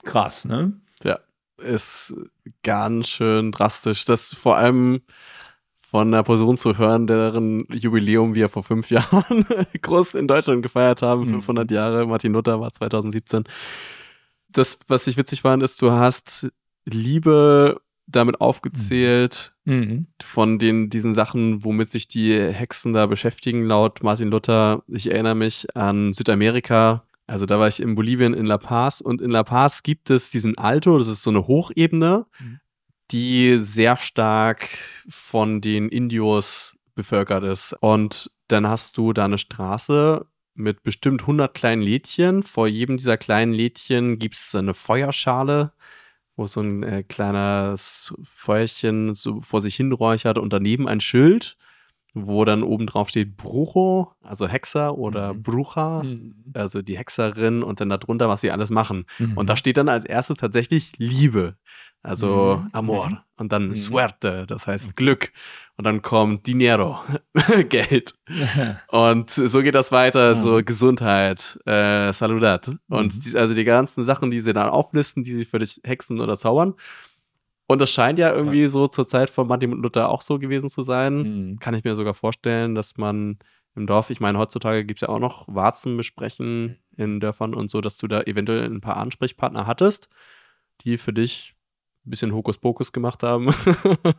[0.03, 0.79] Krass, ne?
[1.63, 2.15] Ist
[2.63, 4.05] ganz schön drastisch.
[4.05, 5.01] Das vor allem
[5.77, 9.45] von einer Person zu hören, deren Jubiläum wir vor fünf Jahren
[9.81, 11.29] groß in Deutschland gefeiert haben, Mhm.
[11.41, 12.05] 500 Jahre.
[12.07, 13.43] Martin Luther war 2017.
[14.49, 16.49] Das, was ich witzig fand, ist, du hast
[16.85, 20.07] Liebe damit aufgezählt Mhm.
[20.21, 24.83] von den, diesen Sachen, womit sich die Hexen da beschäftigen, laut Martin Luther.
[24.87, 27.03] Ich erinnere mich an Südamerika.
[27.31, 30.31] Also da war ich in Bolivien in La Paz und in La Paz gibt es
[30.31, 32.59] diesen Alto, das ist so eine Hochebene, Mhm.
[33.11, 34.67] die sehr stark
[35.07, 37.73] von den Indios bevölkert ist.
[37.79, 42.43] Und dann hast du da eine Straße mit bestimmt 100 kleinen Lädchen.
[42.43, 45.71] Vor jedem dieser kleinen Lädchen gibt es eine Feuerschale,
[46.35, 51.55] wo so ein äh, kleines Feuerchen so vor sich hin räuchert und daneben ein Schild,
[52.13, 55.43] wo dann oben drauf steht Brujo, also Hexer oder Mhm.
[55.43, 56.03] Brucha,
[56.53, 59.05] also die Hexerin und dann darunter, was sie alles machen.
[59.19, 59.37] Mhm.
[59.37, 61.55] Und da steht dann als erstes tatsächlich Liebe,
[62.03, 62.69] also Mhm.
[62.73, 63.09] Amor.
[63.09, 63.17] Mhm.
[63.37, 63.75] Und dann Mhm.
[63.75, 65.31] Suerte, das heißt Glück.
[65.77, 66.99] Und dann kommt Dinero,
[67.69, 68.13] Geld.
[68.89, 70.65] Und so geht das weiter, so Mhm.
[70.65, 72.71] Gesundheit, äh, Saludat.
[72.89, 73.19] Und Mhm.
[73.21, 76.35] die, also die ganzen Sachen, die sie dann auflisten, die sie für dich hexen oder
[76.37, 76.73] zaubern.
[77.71, 80.83] Und das scheint ja irgendwie so zur Zeit von Martin Luther auch so gewesen zu
[80.83, 81.17] sein.
[81.51, 81.59] Mhm.
[81.59, 83.37] Kann ich mir sogar vorstellen, dass man
[83.75, 87.79] im Dorf, ich meine, heutzutage gibt es ja auch noch Warzenbesprechen in Dörfern und so,
[87.81, 90.09] dass du da eventuell ein paar Ansprechpartner hattest,
[90.81, 91.55] die für dich
[92.05, 93.53] ein bisschen Hokuspokus gemacht haben,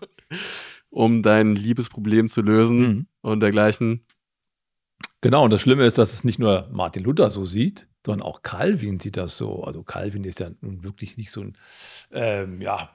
[0.91, 3.07] um dein Liebesproblem zu lösen Mhm.
[3.21, 4.07] und dergleichen.
[5.21, 8.43] Genau, und das Schlimme ist, dass es nicht nur Martin Luther so sieht, sondern auch
[8.43, 9.63] Calvin sieht das so.
[9.63, 11.57] Also Calvin ist ja nun wirklich nicht so ein,
[12.11, 12.91] ähm, ja,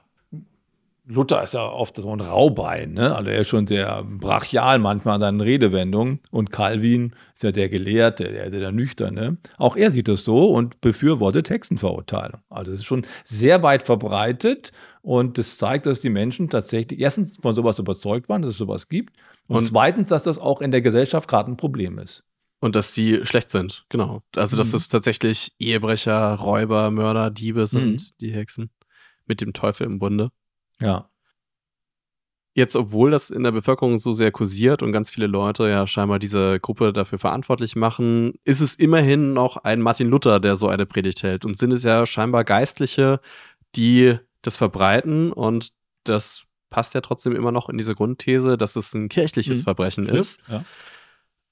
[1.10, 3.16] Luther ist ja oft so ein Raubein, ne?
[3.16, 6.20] Also er ist schon sehr brachial manchmal in seinen Redewendungen.
[6.30, 9.38] Und Calvin ist ja der Gelehrte, der ja der Nüchterne.
[9.56, 12.42] Auch er sieht das so und befürwortet Hexenverurteilung.
[12.50, 17.38] Also es ist schon sehr weit verbreitet und das zeigt, dass die Menschen tatsächlich erstens
[17.40, 19.16] von sowas überzeugt waren, dass es sowas gibt.
[19.46, 22.22] Und, Und- zweitens, dass das auch in der Gesellschaft gerade ein Problem ist.
[22.60, 24.22] Und dass die schlecht sind, genau.
[24.36, 24.76] Also, dass Mhm.
[24.76, 28.06] es tatsächlich Ehebrecher, Räuber, Mörder, Diebe sind, Mhm.
[28.20, 28.70] die Hexen.
[29.26, 30.30] Mit dem Teufel im Bunde.
[30.80, 31.08] Ja.
[32.54, 36.18] Jetzt, obwohl das in der Bevölkerung so sehr kursiert und ganz viele Leute ja scheinbar
[36.18, 40.84] diese Gruppe dafür verantwortlich machen, ist es immerhin noch ein Martin Luther, der so eine
[40.84, 41.44] Predigt hält.
[41.44, 43.20] Und sind es ja scheinbar Geistliche,
[43.76, 45.32] die das verbreiten.
[45.32, 49.64] Und das passt ja trotzdem immer noch in diese Grundthese, dass es ein kirchliches mhm.
[49.64, 50.18] Verbrechen Stimmt.
[50.18, 50.40] ist.
[50.48, 50.64] Ja.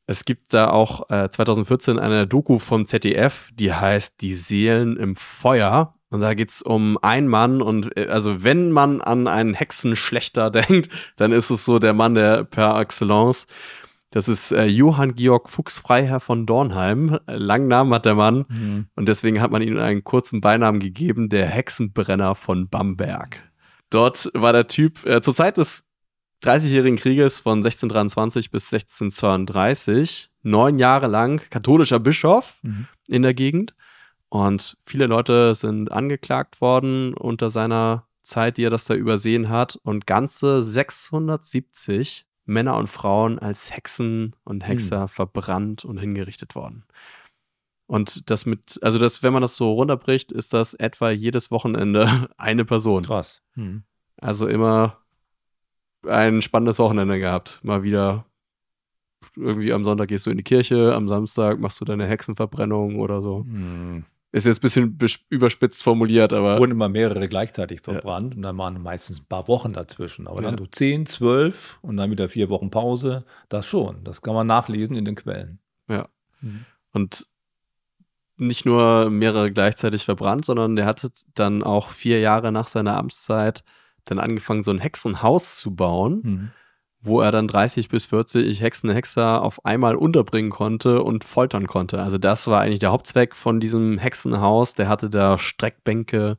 [0.07, 5.17] Es gibt da auch äh, 2014 eine Doku vom ZDF, die heißt Die Seelen im
[5.17, 5.96] Feuer.
[6.17, 10.51] Und da geht es um einen Mann und äh, also wenn man an einen Hexenschlechter
[10.51, 13.47] denkt, dann ist es so der Mann der per excellence.
[14.13, 17.19] Das ist äh, Johann Georg Fuchs Freiherr von Dornheim.
[17.27, 18.87] Langen Namen hat der Mann mhm.
[18.97, 23.43] und deswegen hat man ihm einen kurzen Beinamen gegeben, der Hexenbrenner von Bamberg.
[23.91, 25.85] Dort war der Typ äh, zur Zeit des
[26.45, 32.87] 30-jährigen Krieges von 1623 bis 1632 neun Jahre lang katholischer Bischof mhm.
[33.07, 33.75] in der Gegend.
[34.29, 39.77] Und viele Leute sind angeklagt worden unter seiner Zeit, die er das da übersehen hat.
[39.83, 45.09] Und ganze 670 Männer und Frauen als Hexen und Hexer mhm.
[45.09, 46.85] verbrannt und hingerichtet worden.
[47.87, 52.29] Und das mit, also das, wenn man das so runterbricht, ist das etwa jedes Wochenende
[52.37, 53.05] eine Person.
[53.05, 53.43] Krass.
[53.55, 53.85] Mhm.
[54.21, 54.99] Also immer
[56.09, 57.61] ein spannendes Wochenende gehabt.
[57.63, 58.27] Mal wieder
[59.37, 63.23] irgendwie am Sonntag gehst du in die Kirche, am Samstag machst du deine Hexenverbrennung oder
[63.23, 63.45] so.
[63.45, 64.05] Hm.
[64.37, 66.59] Ist jetzt ein bisschen überspitzt formuliert, aber.
[66.59, 68.37] Wurden immer mehrere gleichzeitig verbrannt ja.
[68.37, 70.29] und dann waren meistens ein paar Wochen dazwischen.
[70.29, 70.51] Aber ja.
[70.51, 73.25] dann so zehn, zwölf und dann wieder vier Wochen Pause.
[73.49, 74.05] Das schon.
[74.05, 75.59] Das kann man nachlesen in den Quellen.
[75.89, 76.09] Ja.
[76.43, 76.67] Mhm.
[76.93, 77.27] Und
[78.37, 83.65] nicht nur mehrere gleichzeitig verbrannt, sondern der hatte dann auch vier Jahre nach seiner Amtszeit
[84.05, 86.51] dann angefangen, so ein Hexenhaus zu bauen, mhm.
[87.07, 92.01] Wo er dann 30 bis 40 Hexen, Hexer auf einmal unterbringen konnte und foltern konnte.
[92.01, 94.75] Also das war eigentlich der Hauptzweck von diesem Hexenhaus.
[94.75, 96.39] Der hatte da Streckbänke,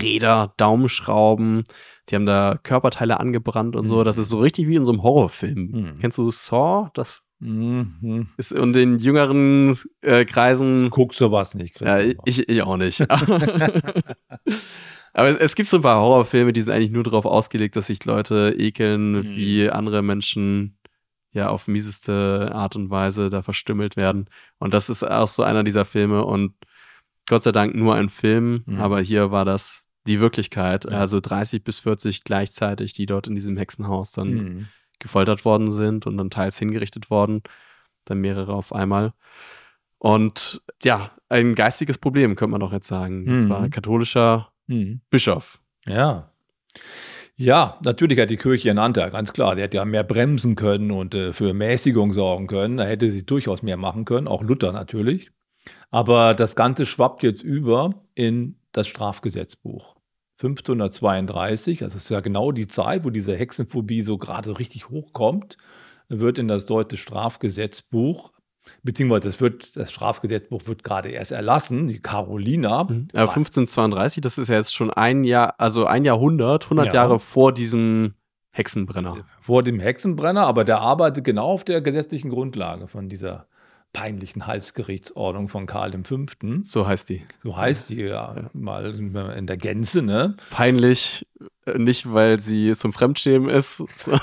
[0.00, 1.64] Räder, Daumenschrauben,
[2.08, 4.04] die haben da Körperteile angebrannt und so.
[4.04, 5.70] Das ist so richtig wie in so einem Horrorfilm.
[5.70, 5.98] Mhm.
[6.00, 6.90] Kennst du Saw?
[6.94, 8.28] Das mhm.
[8.36, 10.90] ist in den jüngeren äh, Kreisen.
[10.90, 12.00] Guck sowas nicht, Christoph.
[12.00, 13.06] Ja, ich, ich auch nicht.
[15.14, 17.86] Aber es, es, gibt so ein paar Horrorfilme, die sind eigentlich nur darauf ausgelegt, dass
[17.86, 19.36] sich Leute ekeln, mhm.
[19.36, 20.76] wie andere Menschen
[21.32, 24.28] ja auf mieseste Art und Weise da verstümmelt werden.
[24.58, 26.54] Und das ist auch so einer dieser Filme und
[27.26, 28.80] Gott sei Dank nur ein Film, mhm.
[28.80, 30.84] aber hier war das die Wirklichkeit.
[30.84, 30.98] Ja.
[30.98, 34.68] Also 30 bis 40 gleichzeitig, die dort in diesem Hexenhaus dann mhm.
[34.98, 37.42] gefoltert worden sind und dann teils hingerichtet worden,
[38.04, 39.12] dann mehrere auf einmal.
[39.98, 43.24] Und ja, ein geistiges Problem, könnte man doch jetzt sagen.
[43.24, 43.70] Das war mhm.
[43.70, 45.00] katholischer Mhm.
[45.10, 45.60] Bischof.
[45.86, 46.30] Ja.
[47.36, 49.56] Ja, natürlich hat die Kirche ihren Anteil, ganz klar.
[49.56, 52.76] Der hätte ja mehr bremsen können und äh, für Mäßigung sorgen können.
[52.76, 55.30] Da hätte sie durchaus mehr machen können, auch Luther natürlich.
[55.90, 59.96] Aber das Ganze schwappt jetzt über in das Strafgesetzbuch.
[60.38, 65.56] 1532, also ist ja genau die Zeit, wo diese Hexenphobie so gerade richtig hochkommt,
[66.08, 68.32] wird in das deutsche Strafgesetzbuch
[68.82, 72.84] beziehungsweise das wird, das Strafgesetzbuch wird gerade erst erlassen, die Carolina.
[72.84, 73.08] Mhm.
[73.12, 76.94] Ja, 1532, das ist ja jetzt schon ein Jahr, also ein Jahrhundert, 100 ja.
[76.94, 78.14] Jahre vor diesem
[78.52, 79.24] Hexenbrenner.
[79.40, 83.46] Vor dem Hexenbrenner, aber der arbeitet genau auf der gesetzlichen Grundlage von dieser
[83.94, 86.26] peinlichen Halsgerichtsordnung von Karl V.
[86.64, 87.22] So heißt die.
[87.42, 88.50] So heißt die, ja, ja.
[88.52, 90.36] mal in der Gänze, ne?
[90.50, 91.26] Peinlich,
[91.64, 93.82] äh, nicht weil sie zum Fremdschämen ist.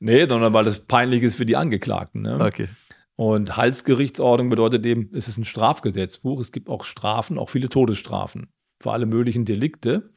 [0.00, 2.38] nee, sondern weil es peinlich ist für die Angeklagten, ne?
[2.40, 2.68] Okay.
[3.16, 6.40] Und Halsgerichtsordnung bedeutet eben, es ist ein Strafgesetzbuch.
[6.40, 8.48] Es gibt auch Strafen, auch viele Todesstrafen
[8.80, 10.10] für alle möglichen Delikte.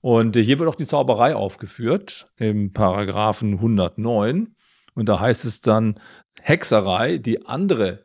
[0.00, 4.54] Und hier wird auch die Zauberei aufgeführt im Paragraphen 109.
[4.94, 5.98] Und da heißt es dann,
[6.40, 8.04] Hexerei, die andere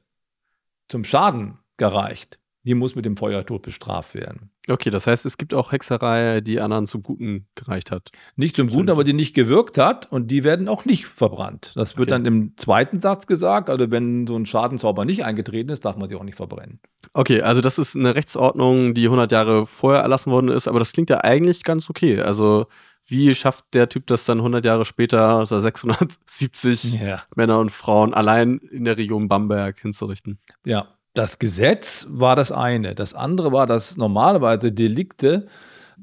[0.88, 4.52] zum Schaden gereicht, die muss mit dem Feuertod bestraft werden.
[4.70, 8.10] Okay, das heißt, es gibt auch Hexerei, die anderen zum Guten gereicht hat.
[8.36, 11.72] Nicht zum Guten, aber die nicht gewirkt hat und die werden auch nicht verbrannt.
[11.76, 12.22] Das wird okay.
[12.22, 13.70] dann im zweiten Satz gesagt.
[13.70, 16.82] Also wenn so ein Schadenzauber nicht eingetreten ist, darf man sie auch nicht verbrennen.
[17.14, 20.92] Okay, also das ist eine Rechtsordnung, die 100 Jahre vorher erlassen worden ist, aber das
[20.92, 22.20] klingt ja eigentlich ganz okay.
[22.20, 22.68] Also
[23.08, 27.24] wie schafft der Typ das dann 100 Jahre später, also 670 ja.
[27.36, 30.38] Männer und Frauen allein in der Region Bamberg hinzurichten?
[30.66, 32.94] Ja, das Gesetz war das eine.
[32.94, 35.48] Das andere war, dass normalerweise Delikte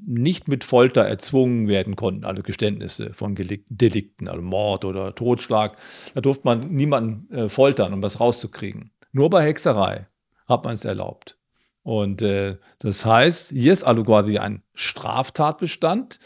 [0.06, 5.76] nicht mit Folter erzwungen werden konnten, also Geständnisse von Delikten, also Mord oder Totschlag.
[6.14, 8.90] Da durfte man niemanden äh, foltern, um was rauszukriegen.
[9.12, 10.08] Nur bei Hexerei
[10.46, 11.38] hat man es erlaubt.
[11.82, 16.18] Und äh, das heißt, hier ist also quasi ein Straftatbestand,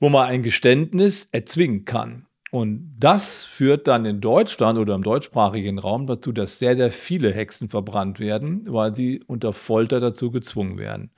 [0.00, 2.26] wo man ein Geständnis erzwingen kann.
[2.50, 7.32] Und das führt dann in Deutschland oder im deutschsprachigen Raum dazu, dass sehr, sehr viele
[7.32, 11.10] Hexen verbrannt werden, weil sie unter Folter dazu gezwungen werden.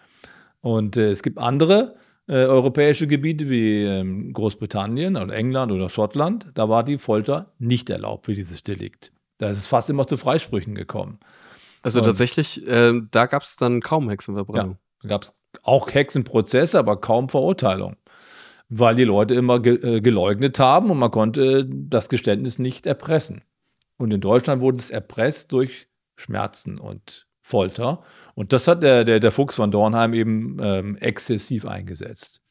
[0.60, 1.94] Und äh, es gibt andere
[2.28, 7.88] äh, europäische Gebiete wie ähm, Großbritannien oder England oder Schottland, da war die Folter nicht
[7.90, 9.12] erlaubt für dieses Delikt.
[9.38, 11.20] Da ist es fast immer zu Freisprüchen gekommen.
[11.82, 14.78] Also Und- tatsächlich, äh, da gab es dann kaum Hexenverbrennung.
[15.02, 17.96] Da gab es auch Hexenprozesse, aber kaum Verurteilung.
[18.70, 23.42] Weil die Leute immer ge äh, geleugnet haben und man konnte das Geständnis nicht erpressen.
[23.96, 28.02] Und in Deutschland wurde es erpresst durch Schmerzen und Folter.
[28.34, 32.42] Und das hat der, der, der Fuchs von Dornheim eben ähm, exzessiv eingesetzt.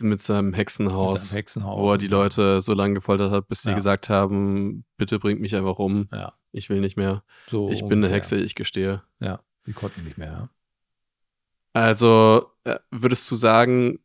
[0.00, 2.08] Mit seinem Hexenhaus, Mit seinem Hexenhaus wo er die.
[2.08, 3.76] Leute so lange gefoltert hat, bis sie Ja.
[3.76, 7.22] gesagt haben, bitte bringt mich einfach um, Ja, ich will nicht mehr.
[7.50, 8.14] so Ich bin eine ungefähr.
[8.16, 9.02] Hexe, ich gestehe.
[9.20, 10.32] Ja, die konnten nicht mehr.
[10.32, 10.48] Ja.
[11.74, 13.98] Also äh, würdest du sagen,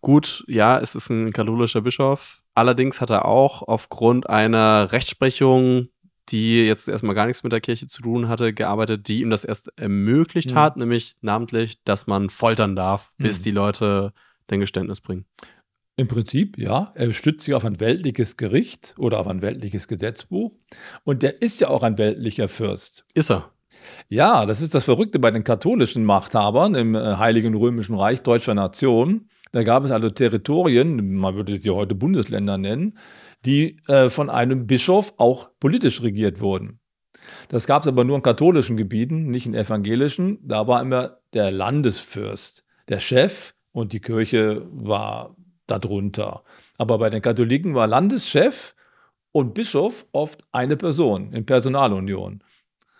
[0.00, 2.42] gut, ja, es ist ein katholischer Bischof.
[2.54, 5.88] Allerdings hat er auch aufgrund einer Rechtsprechung,
[6.28, 9.44] die jetzt erstmal gar nichts mit der Kirche zu tun hatte, gearbeitet, die ihm das
[9.44, 10.54] erst ermöglicht Mhm.
[10.56, 13.42] hat, nämlich namentlich, dass man foltern darf, bis Mhm.
[13.44, 14.12] die Leute
[14.50, 15.24] den Geständnis bringen.
[15.96, 16.92] Im Prinzip, ja.
[16.94, 20.52] Er stützt sich auf ein weltliches Gericht oder auf ein weltliches Gesetzbuch.
[21.04, 23.04] Und der ist ja auch ein weltlicher Fürst.
[23.14, 23.52] Ist er.
[24.08, 28.54] Ja, das ist das Verrückte bei den katholischen Machthabern im äh, Heiligen Römischen Reich deutscher
[28.54, 29.28] Nation.
[29.52, 32.98] Da gab es also Territorien, man würde sie heute Bundesländer nennen,
[33.44, 36.80] die äh, von einem Bischof auch politisch regiert wurden.
[37.48, 40.38] Das gab es aber nur in katholischen Gebieten, nicht in evangelischen.
[40.42, 45.36] Da war immer der Landesfürst, der Chef und die Kirche war
[45.66, 46.44] darunter.
[46.78, 48.74] Aber bei den Katholiken war Landeschef
[49.32, 52.42] und Bischof oft eine Person in Personalunion.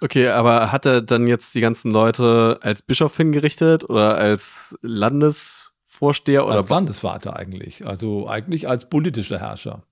[0.02, 4.78] Okay, aber hat er dann jetzt die ganzen Leute als Bischof hingerichtet oder als
[6.00, 7.86] Landesvorsteher oder als Landesvater eigentlich.
[7.86, 9.82] Also eigentlich als politischer Herrscher.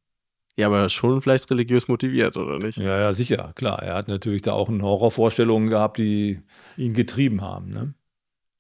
[0.57, 2.79] ja, aber schon vielleicht religiös motiviert, oder nicht?
[2.79, 3.83] Ja, ja, sicher, klar.
[3.83, 6.41] Er hat natürlich da auch eine Horrorvorstellungen gehabt, die
[6.77, 7.71] ihn getrieben haben.
[7.73, 7.95] Ne?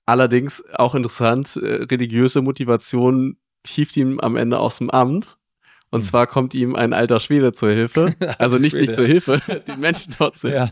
[0.06, 5.36] Allerdings auch interessant, äh, religiöse Motivation hieft ihm am Ende aus dem Amt.
[5.90, 6.06] Und Hm.
[6.06, 8.14] zwar kommt ihm ein alter Schwede zur Hilfe.
[8.38, 10.52] Also nicht, nicht zur Hilfe, die Menschen dort sind.
[10.54, 10.68] Ja.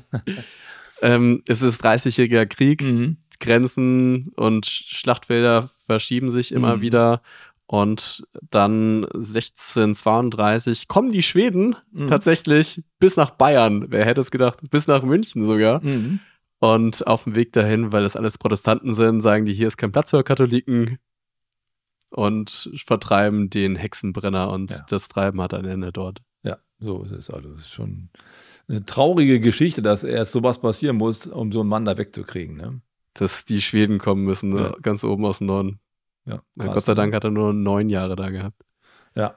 [1.03, 3.17] Ähm, es ist 30-jähriger Krieg, Mhm.
[3.41, 6.81] Grenzen und Sch- Schlachtfelder verschieben sich immer Mhm.
[6.83, 7.22] wieder.
[7.68, 12.07] Und dann 1632 kommen die Schweden Mhm.
[12.09, 13.87] tatsächlich bis nach Bayern.
[13.88, 14.61] Wer hätte es gedacht?
[14.70, 15.83] Bis nach München sogar.
[15.83, 16.20] Mhm.
[16.59, 19.92] Und auf dem Weg dahin, weil das alles Protestanten sind, sagen die, hier ist kein
[19.92, 20.99] Platz für Katholiken
[22.11, 24.87] und vertreiben den Hexenbrenner und Ja.
[24.88, 26.22] das Treiben hat ein Ende dort.
[26.44, 27.31] Ja, so ist es.
[27.31, 28.09] Also, es ist schon
[28.68, 32.57] eine traurige Geschichte, dass erst sowas passieren muss, um so einen Mann da wegzukriegen.
[32.57, 32.81] Ne?
[33.18, 34.61] Dass die Schweden kommen müssen, ne?
[34.62, 34.76] Ja.
[34.83, 35.81] ganz oben aus dem Norden.
[36.24, 36.94] Ja, krass, Gott sei?
[36.94, 38.62] Dank hat er nur neun Jahre da gehabt.
[39.14, 39.37] Ja,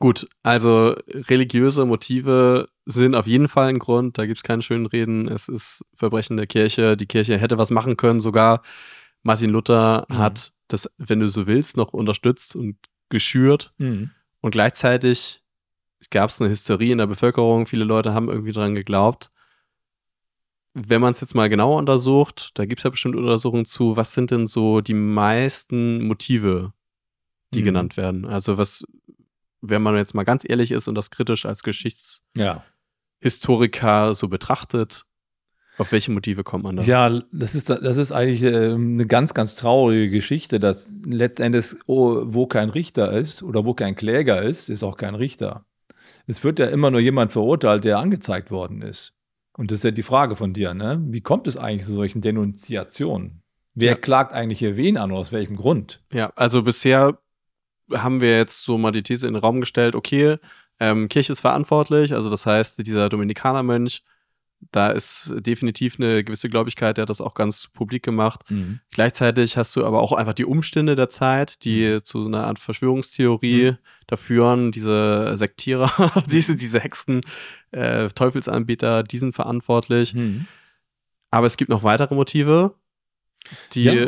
[0.00, 4.86] Gut, also religiöse Motive sind auf jeden Fall ein Grund, da gibt es keinen schönen
[4.86, 5.28] Reden.
[5.28, 6.96] Es ist Verbrechen der Kirche.
[6.96, 8.18] Die Kirche hätte was machen können.
[8.20, 8.62] Sogar
[9.22, 10.18] Martin Luther Mhm.
[10.18, 12.76] hat das, wenn du so willst, noch unterstützt und
[13.10, 13.72] geschürt.
[13.78, 14.10] mhm.
[14.40, 15.42] Und gleichzeitig
[16.10, 17.66] gab es eine Hysterie in der Bevölkerung.
[17.66, 19.30] Viele Leute haben irgendwie dran geglaubt.
[20.78, 24.12] Wenn man es jetzt mal genauer untersucht, da gibt es ja bestimmt Untersuchungen zu, was
[24.12, 26.74] sind denn so die meisten Motive,
[27.54, 27.64] die Mhm.
[27.64, 28.26] genannt werden?
[28.26, 28.84] Also was,
[29.62, 32.62] wenn man jetzt mal ganz ehrlich ist und das kritisch als Geschichtshistoriker
[33.86, 34.14] ja.
[34.14, 35.06] so betrachtet,
[35.78, 36.82] auf welche Motive kommt man da?
[36.82, 42.22] Ja, das ist, das ist eigentlich äh, eine ganz, ganz traurige Geschichte, dass letztendlich, oh,
[42.24, 45.64] wo kein Richter ist oder wo kein Kläger ist, ist auch kein Richter.
[46.26, 49.12] Es wird ja immer nur jemand verurteilt, der angezeigt worden ist.
[49.56, 51.02] Und das ist ja die Frage von dir, ne?
[51.06, 53.42] Wie kommt es eigentlich zu solchen Denunziationen?
[53.74, 53.96] Wer Ja.
[53.96, 56.02] klagt eigentlich hier wen an und aus welchem Grund?
[56.12, 57.18] Ja, also bisher
[57.92, 60.36] haben wir jetzt so mal die These in den Raum gestellt, okay,
[60.80, 64.02] ähm, Kirche ist verantwortlich, also das heißt, dieser Dominikanermönch,
[64.72, 68.42] da ist definitiv eine gewisse Gläubigkeit, der hat das auch ganz publik gemacht.
[68.90, 73.72] Gleichzeitig hast du aber auch einfach die Umstände der Zeit, die zu einer Art Verschwörungstheorie
[73.72, 73.78] Mhm.
[74.06, 74.72] da führen.
[74.72, 75.90] Diese Sektierer,
[76.30, 77.20] diese, diese Hexen,
[77.70, 80.14] äh, Teufelsanbieter, die sind verantwortlich.
[80.14, 80.46] Mhm.
[81.30, 82.74] Aber es gibt noch weitere Motive,
[83.72, 84.06] die Ja.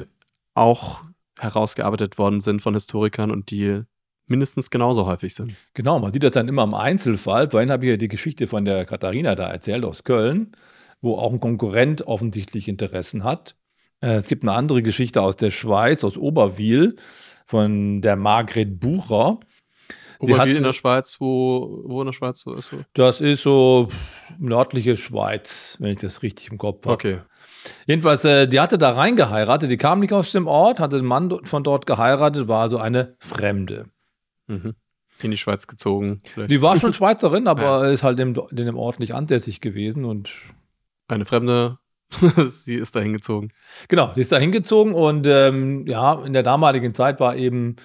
[0.55, 1.03] auch
[1.39, 3.83] herausgearbeitet worden sind von Historikern und die
[4.29, 5.57] mindestens genauso häufig sind.
[5.75, 7.51] Genau, man sieht das dann immer im Einzelfall.
[7.51, 10.53] Vorhin habe ich ja die Geschichte von der Katharina da erzählt aus Köln,
[11.01, 13.55] wo auch ein Konkurrent offensichtlich Interessen hat.
[14.01, 16.97] Äh, Es gibt eine andere Geschichte aus der Schweiz, aus Oberwil,
[17.47, 19.39] von der Margret Bucher.
[20.21, 22.71] Sie Oberwil hat- in der Schweiz, wo, wo in der Schweiz so ist?
[22.71, 22.79] So?
[22.95, 23.89] Das ist so
[24.39, 26.95] nördliche Schweiz, wenn ich das richtig im Kopf habe.
[26.95, 27.19] Okay.
[27.87, 29.71] Jedenfalls, äh, die hatte da reingeheiratet.
[29.71, 33.15] Die kam nicht aus dem Ort, hatte einen Mann von dort geheiratet, war so eine
[33.19, 33.87] Fremde.
[34.49, 34.75] Mhm.
[35.21, 36.23] In die Schweiz gezogen.
[36.25, 36.51] Vielleicht.
[36.51, 40.31] Die war schon Schweizerin, aber ist halt in dem Ort nicht ansässig gewesen und
[41.09, 41.79] Eine fremde
[42.65, 43.53] sie ist da hingezogen.
[43.89, 47.77] Genau, sie ist da hingezogen und ähm, ja, in der damaligen Zeit war eben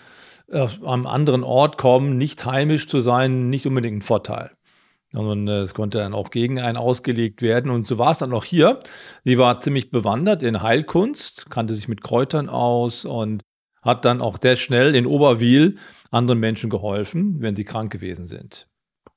[0.47, 4.51] äh, am anderen Ort kommen, nicht heimisch zu sein, nicht unbedingt ein Vorteil.
[5.13, 7.69] Und äh, es konnte dann auch gegen einen ausgelegt werden.
[7.69, 8.79] Und so war es dann auch hier.
[9.23, 13.43] Sie war ziemlich bewandert in Heilkunst, kannte sich mit Kräutern aus und
[13.83, 15.77] hat dann auch sehr schnell in Oberwil
[16.11, 18.67] anderen Menschen geholfen, wenn sie krank gewesen sind.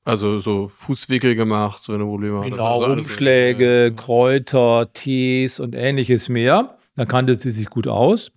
[0.03, 2.41] Also so Fußwickel gemacht, so eine Probleme.
[2.49, 6.77] Genau, also Umschläge, Kräuter, Tees und ähnliches mehr.
[6.95, 8.31] Da kannte sie sich gut aus.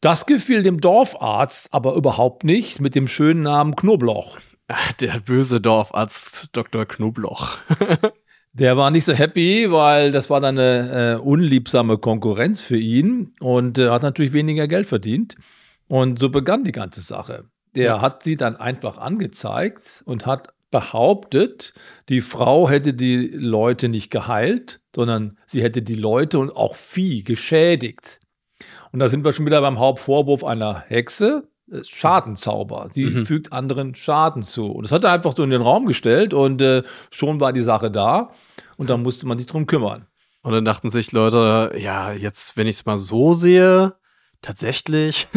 [0.00, 4.38] Das gefiel dem Dorfarzt aber überhaupt nicht mit dem schönen Namen Knobloch.
[5.00, 6.84] Der böse Dorfarzt Dr.
[6.84, 7.58] Knobloch.
[8.58, 13.32] Der war nicht so happy, weil das war dann eine äh, unliebsame Konkurrenz für ihn
[13.38, 15.36] und äh, hat natürlich weniger Geld verdient.
[15.86, 17.44] Und so begann die ganze Sache.
[17.76, 18.00] Der ja.
[18.00, 21.72] hat sie dann einfach angezeigt und hat behauptet,
[22.08, 27.22] die Frau hätte die Leute nicht geheilt, sondern sie hätte die Leute und auch Vieh
[27.22, 28.18] geschädigt.
[28.92, 31.48] Und da sind wir schon wieder beim Hauptvorwurf einer Hexe,
[31.82, 32.88] Schadenzauber.
[32.92, 33.26] Sie mhm.
[33.26, 34.66] fügt anderen Schaden zu.
[34.66, 37.62] Und das hat er einfach so in den Raum gestellt und äh, schon war die
[37.62, 38.30] Sache da
[38.76, 40.06] und dann musste man sich drum kümmern.
[40.42, 43.94] Und dann dachten sich Leute, ja, jetzt, wenn ich es mal so sehe,
[44.42, 45.28] tatsächlich.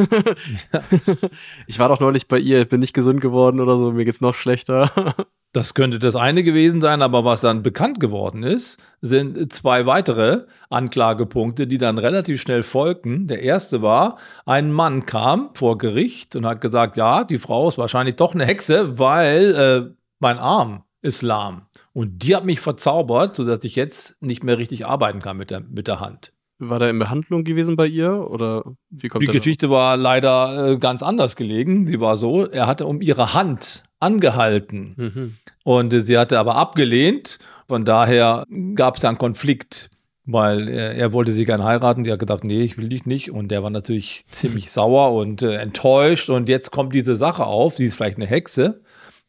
[1.68, 4.36] ich war doch neulich bei ihr, bin nicht gesund geworden oder so, mir geht's noch
[4.36, 4.92] schlechter.
[5.54, 10.46] Das könnte das eine gewesen sein, aber was dann bekannt geworden ist, sind zwei weitere
[10.70, 13.28] Anklagepunkte, die dann relativ schnell folgten.
[13.28, 17.78] Der erste war, ein Mann kam vor Gericht und hat gesagt, ja, die Frau ist
[17.78, 21.66] wahrscheinlich doch eine Hexe, weil äh, mein Arm ist lahm.
[21.92, 25.60] Und die hat mich verzaubert, sodass ich jetzt nicht mehr richtig arbeiten kann mit der,
[25.60, 26.32] mit der Hand.
[26.62, 29.74] War der in Behandlung gewesen bei ihr oder wie kommt Die Geschichte noch?
[29.74, 31.88] war leider äh, ganz anders gelegen.
[31.88, 35.36] Sie war so, er hatte um ihre Hand angehalten mhm.
[35.64, 37.40] und äh, sie hatte aber abgelehnt.
[37.68, 38.46] Von daher
[38.76, 39.90] gab es da einen Konflikt,
[40.26, 42.04] weil er, er, wollte sie gerne heiraten.
[42.04, 43.32] Die hat gedacht, nee, ich will dich nicht.
[43.32, 46.30] Und der war natürlich ziemlich sauer und äh, enttäuscht.
[46.30, 47.76] Und jetzt kommt diese Sache auf.
[47.76, 48.82] Sie ist vielleicht eine Hexe.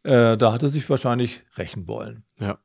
[0.03, 2.25] Äh, da hat er sich wahrscheinlich rächen wollen.
[2.41, 2.59] Ja.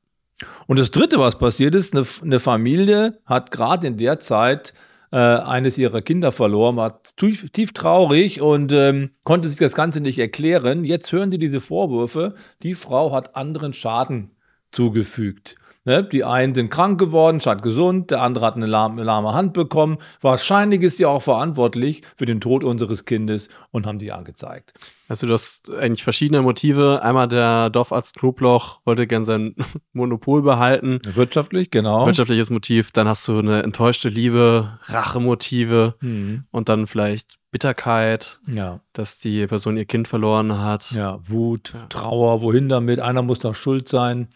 [0.67, 4.73] Und das Dritte, was passiert ist, eine, eine Familie hat gerade in der Zeit
[5.11, 10.01] äh, eines ihrer Kinder verloren, war tief, tief traurig und ähm, konnte sich das Ganze
[10.01, 10.83] nicht erklären.
[10.83, 14.35] Jetzt hören sie diese Vorwürfe, die Frau hat anderen Schaden
[14.71, 15.55] zugefügt.
[15.87, 16.03] Ne?
[16.03, 19.99] Die einen sind krank geworden, statt gesund, der andere hat eine lahme, lahme Hand bekommen.
[20.19, 24.73] Wahrscheinlich ist sie auch verantwortlich für den Tod unseres Kindes und haben sie angezeigt.
[25.07, 26.99] Also du hast eigentlich verschiedene Motive.
[27.03, 29.55] Einmal der Dorfarzt Knobloch wollte gern sein
[29.93, 30.99] Monopol behalten.
[31.07, 32.05] Wirtschaftlich, genau.
[32.05, 32.91] Wirtschaftliches Motiv.
[32.91, 36.43] Dann hast du eine enttäuschte Liebe, Rachemotive mhm.
[36.51, 38.81] und dann vielleicht Bitterkeit, ja.
[38.91, 40.91] dass die Person ihr Kind verloren hat.
[40.91, 41.85] Ja, Wut, ja.
[41.85, 42.99] Trauer, wohin damit?
[42.99, 44.27] Einer muss doch schuld sein.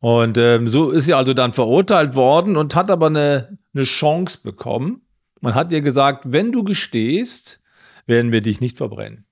[0.00, 4.38] Und ähm, so ist sie also dann verurteilt worden und hat aber eine, eine Chance
[4.42, 5.02] bekommen.
[5.40, 7.60] Man hat ihr gesagt, wenn du gestehst,
[8.06, 9.24] werden wir dich nicht verbrennen.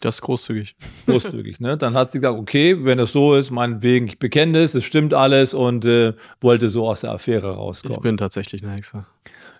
[0.00, 0.76] Das ist großzügig.
[1.06, 1.78] Großzügig, ne?
[1.78, 5.14] Dann hat sie gesagt, okay, wenn es so ist, meinetwegen, ich bekenne es, es stimmt
[5.14, 7.96] alles und äh, wollte so aus der Affäre rauskommen.
[7.96, 9.06] Ich bin tatsächlich eine Hexe.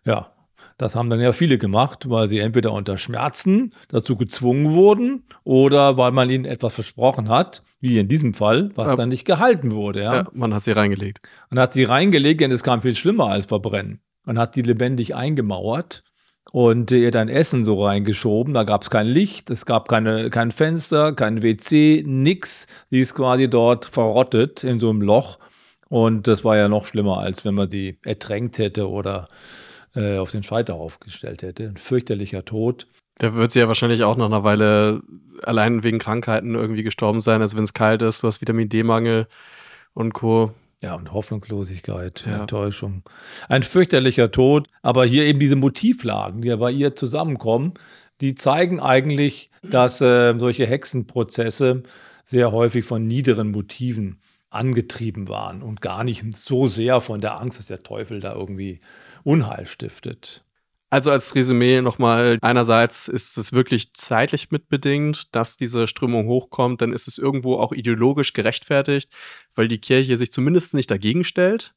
[0.05, 0.34] Ja,
[0.79, 5.97] das haben dann ja viele gemacht, weil sie entweder unter Schmerzen dazu gezwungen wurden oder
[5.97, 8.97] weil man ihnen etwas versprochen hat, wie in diesem Fall, was ja.
[8.97, 10.03] dann nicht gehalten wurde.
[10.03, 10.15] Ja?
[10.15, 10.27] ja?
[10.33, 11.21] man hat sie reingelegt.
[11.51, 14.01] Man hat sie reingelegt, denn es kam viel schlimmer als verbrennen.
[14.25, 16.03] Man hat sie lebendig eingemauert
[16.51, 18.55] und ihr dann Essen so reingeschoben.
[18.55, 22.67] Da gab es kein Licht, es gab keine, kein Fenster, kein WC, nix.
[22.91, 25.39] Sie ist quasi dort verrottet in so einem Loch.
[25.89, 29.29] Und das war ja noch schlimmer, als wenn man sie ertränkt hätte oder
[29.95, 31.65] äh, auf den Scheiterhaufen gestellt hätte.
[31.65, 32.87] Ein fürchterlicher Tod.
[33.19, 35.03] Da wird sie ja wahrscheinlich auch nach einer Weile
[35.43, 37.43] allein wegen Krankheiten irgendwie gestorben sein.
[37.43, 39.29] Also wenn es kalt ist, du hast Vitamin D-Mangel
[39.93, 40.53] und Co.
[40.83, 42.41] Ja, und Hoffnungslosigkeit, ja.
[42.41, 43.05] Enttäuschung.
[43.49, 47.75] Ein fürchterlicher Tod, aber hier eben diese Motivlagen, die ja bei ihr zusammenkommen,
[48.21, 51.85] die zeigen eigentlich, dass äh, solche Hexenprozesse
[52.25, 54.19] sehr häufig von niederen Motiven
[54.51, 58.81] angetrieben waren und gar nicht so sehr von der Angst, dass der Teufel da irgendwie
[59.25, 60.45] Unheil stiftet.
[60.91, 66.93] Also als Resümee nochmal, einerseits ist es wirklich zeitlich mitbedingt, dass diese Strömung hochkommt, dann
[66.93, 69.11] ist es irgendwo auch ideologisch gerechtfertigt,
[69.57, 71.75] weil die Kirche sich zumindest nicht dagegen stellt.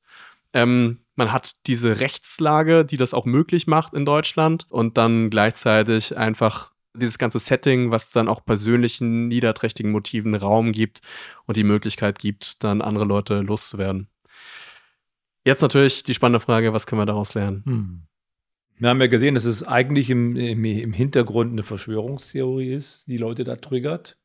[0.53, 6.15] Ähm, man hat diese Rechtslage, die das auch möglich macht in Deutschland und dann gleichzeitig
[6.15, 11.01] einfach dieses ganze Setting, was dann auch persönlichen, niederträchtigen Motiven Raum gibt
[11.45, 14.09] und die Möglichkeit gibt, dann andere Leute loszuwerden.
[15.47, 17.63] Jetzt natürlich die spannende Frage, was können wir daraus lernen?
[17.65, 18.01] Hm.
[18.79, 23.15] Wir haben ja gesehen, dass es eigentlich im, im, im, Hintergrund eine Verschwörungstheorie ist, die
[23.15, 24.17] Leute da triggert.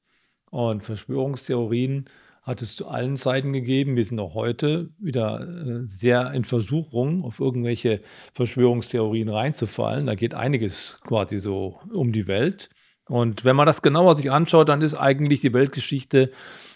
[0.51, 2.07] Und Verschwörungstheorien
[2.43, 3.95] hat es zu allen Zeiten gegeben.
[3.95, 8.01] Wir sind auch heute wieder äh, sehr in Versuchung, auf irgendwelche
[8.35, 10.07] Verschwörungstheorien reinzufallen.
[10.07, 12.69] Da geht einiges quasi so um die Welt.
[13.07, 16.33] Und wenn man das genauer sich anschaut, dann ist eigentlich die Weltgeschichte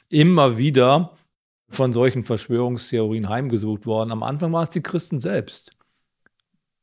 [0.09, 1.17] immer wieder
[1.69, 4.13] von solchen Verschwörungstheorien heimgesucht worden.
[4.13, 5.73] Am Anfang waren es die Christen selbst.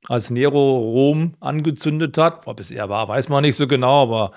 [0.08, 4.32] Als Nero Rom angezündet hat, ob es er war, weiß man nicht so genau, aber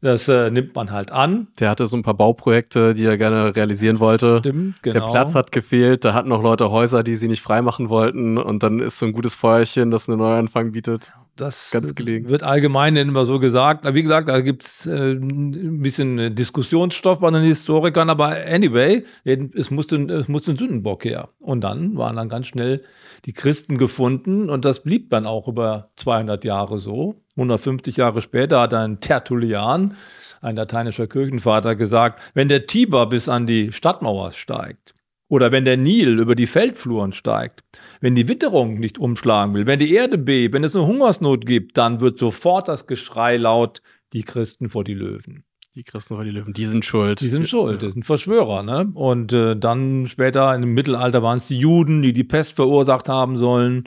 [0.00, 1.48] das äh, nimmt man halt an.
[1.60, 4.38] Der hatte so ein paar Bauprojekte, die er gerne realisieren wollte.
[4.38, 5.06] Stimmt, genau.
[5.06, 8.62] Der Platz hat gefehlt, da hatten noch Leute Häuser, die sie nicht freimachen wollten und
[8.62, 11.12] dann ist so ein gutes Feuerchen, das einen Neuanfang bietet.
[11.36, 12.28] Das Ganz gelegen.
[12.28, 13.86] wird allgemein immer so gesagt.
[13.94, 19.70] Wie gesagt, da gibt es äh, ein bisschen Diskussionsstoff bei den Historikern, aber anyway, es
[19.70, 21.30] musste, es musste ein Sündenbock her.
[21.38, 22.82] Und dann waren dann ganz schnell
[23.24, 27.22] die Christen gefunden und das blieb dann auch über 200 Jahre so.
[27.36, 29.96] 150 Jahre später hat ein Tertullian,
[30.42, 34.92] ein lateinischer Kirchenvater, gesagt, wenn der Tiber bis an die Stadtmauer steigt,
[35.32, 37.64] oder wenn der Nil über die Feldfluren steigt,
[38.02, 41.78] wenn die Witterung nicht umschlagen will, wenn die Erde bebt, wenn es eine Hungersnot gibt,
[41.78, 43.80] dann wird sofort das Geschrei laut,
[44.12, 45.44] die Christen vor die Löwen.
[45.74, 47.22] Die Christen vor die Löwen, die sind schuld.
[47.22, 48.62] Die sind schuld, die sind Verschwörer.
[48.62, 48.90] Ne?
[48.92, 53.38] Und äh, dann später im Mittelalter waren es die Juden, die die Pest verursacht haben
[53.38, 53.84] sollen.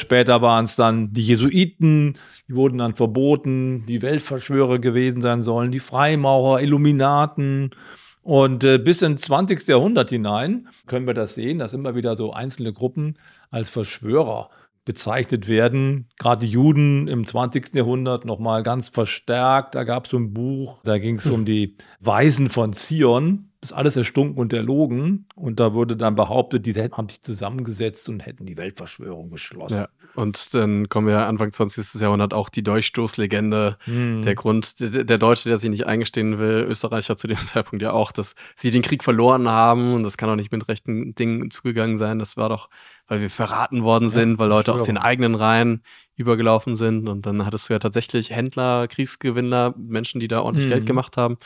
[0.00, 2.16] Später waren es dann die Jesuiten,
[2.48, 7.74] die wurden dann verboten, die Weltverschwörer gewesen sein sollen, die Freimaurer, Illuminaten.
[8.22, 9.66] Und äh, bis ins 20.
[9.66, 13.14] Jahrhundert hinein können wir das sehen, dass immer wieder so einzelne Gruppen
[13.50, 14.48] als Verschwörer
[14.84, 16.08] bezeichnet werden.
[16.18, 17.74] Gerade die Juden im 20.
[17.74, 19.74] Jahrhundert nochmal ganz verstärkt.
[19.74, 23.50] Da gab es so ein Buch, da ging es um die Weisen von Zion.
[23.60, 25.26] Das ist alles erstunken und erlogen.
[25.36, 29.76] Und da wurde dann behauptet, die haben sich zusammengesetzt und hätten die Weltverschwörung beschlossen.
[29.76, 32.00] Ja, und dann kommen wir Anfang 20.
[32.00, 33.78] Jahrhundert auch die Durchstoßlegende.
[33.84, 34.22] Hm.
[34.22, 37.92] Der Grund, der, der, Deutsche, der sich nicht eingestehen will, Österreicher zu dem Zeitpunkt ja
[37.92, 39.94] auch, dass sie den Krieg verloren haben.
[39.94, 42.18] Und das kann auch nicht mit rechten Dingen zugegangen sein.
[42.18, 42.68] Das war doch,
[43.06, 45.82] weil wir verraten worden sind, ja, weil Leute aus den eigenen Reihen
[46.16, 47.08] übergelaufen sind.
[47.08, 50.72] Und dann hattest du ja tatsächlich Händler, Kriegsgewinner, Menschen, die da ordentlich hm.
[50.72, 51.38] Geld gemacht haben.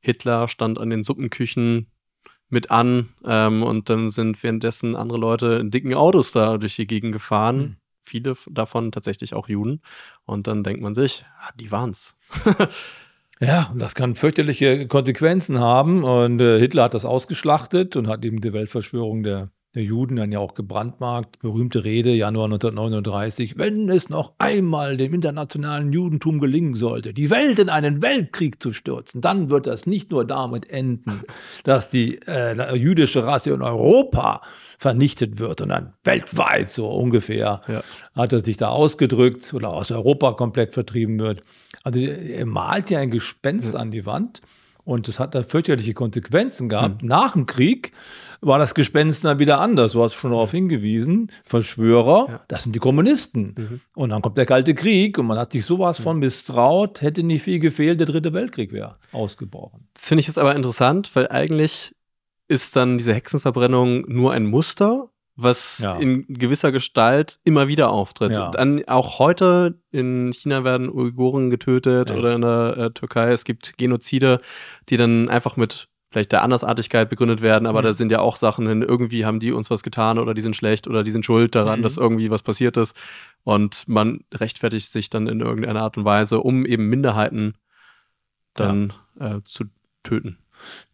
[0.00, 1.88] Hitler stand an den Suppenküchen
[2.48, 6.86] mit an ähm, und dann sind währenddessen andere Leute in dicken Autos da durch die
[6.86, 7.58] Gegend gefahren.
[7.58, 7.76] Mhm.
[8.06, 9.82] Viele davon tatsächlich auch Juden.
[10.24, 12.16] Und dann denkt man sich, ah, die waren's.
[13.40, 16.04] ja, und das kann fürchterliche Konsequenzen haben.
[16.04, 20.32] Und äh, Hitler hat das ausgeschlachtet und hat eben die Weltverschwörung der der Juden dann
[20.32, 21.38] ja auch gebrandmarkt.
[21.40, 23.58] Berühmte Rede, Januar 1939.
[23.58, 28.72] Wenn es noch einmal dem internationalen Judentum gelingen sollte, die Welt in einen Weltkrieg zu
[28.72, 31.20] stürzen, dann wird das nicht nur damit enden,
[31.64, 34.40] dass die äh, jüdische Rasse in Europa
[34.78, 37.82] vernichtet wird, sondern weltweit so ungefähr ja.
[38.14, 41.42] hat er sich da ausgedrückt oder aus Europa komplett vertrieben wird.
[41.84, 43.80] Also er malt ja ein Gespenst ja.
[43.80, 44.40] an die Wand.
[44.86, 47.02] Und das hat da fürchterliche Konsequenzen gehabt.
[47.02, 47.08] Mhm.
[47.08, 47.90] Nach dem Krieg
[48.40, 49.92] war das Gespenst dann wieder anders.
[49.92, 51.32] Du hast schon darauf hingewiesen.
[51.42, 52.40] Verschwörer, ja.
[52.46, 53.56] das sind die Kommunisten.
[53.58, 53.80] Mhm.
[53.96, 57.02] Und dann kommt der Kalte Krieg und man hat sich sowas von misstraut.
[57.02, 59.88] Hätte nicht viel gefehlt, der dritte Weltkrieg wäre ausgebrochen.
[59.92, 61.92] Das finde ich jetzt aber interessant, weil eigentlich
[62.46, 65.96] ist dann diese Hexenverbrennung nur ein Muster was ja.
[65.96, 68.32] in gewisser Gestalt immer wieder auftritt.
[68.32, 68.50] Ja.
[68.50, 72.16] Dann auch heute in China werden Uiguren getötet ja.
[72.16, 73.30] oder in der äh, Türkei.
[73.30, 74.40] Es gibt Genozide,
[74.88, 77.84] die dann einfach mit vielleicht der Andersartigkeit begründet werden, aber mhm.
[77.84, 80.56] da sind ja auch Sachen hin, irgendwie haben die uns was getan oder die sind
[80.56, 81.82] schlecht oder die sind schuld daran, mhm.
[81.82, 82.96] dass irgendwie was passiert ist.
[83.44, 87.58] Und man rechtfertigt sich dann in irgendeiner Art und Weise, um eben Minderheiten
[88.54, 89.64] dann äh, zu
[90.02, 90.38] töten.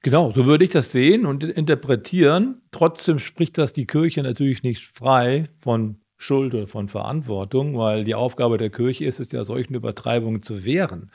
[0.03, 2.63] Genau, so würde ich das sehen und interpretieren.
[2.71, 8.15] Trotzdem spricht das die Kirche natürlich nicht frei von Schuld oder von Verantwortung, weil die
[8.15, 11.11] Aufgabe der Kirche ist es ja, solchen Übertreibungen zu wehren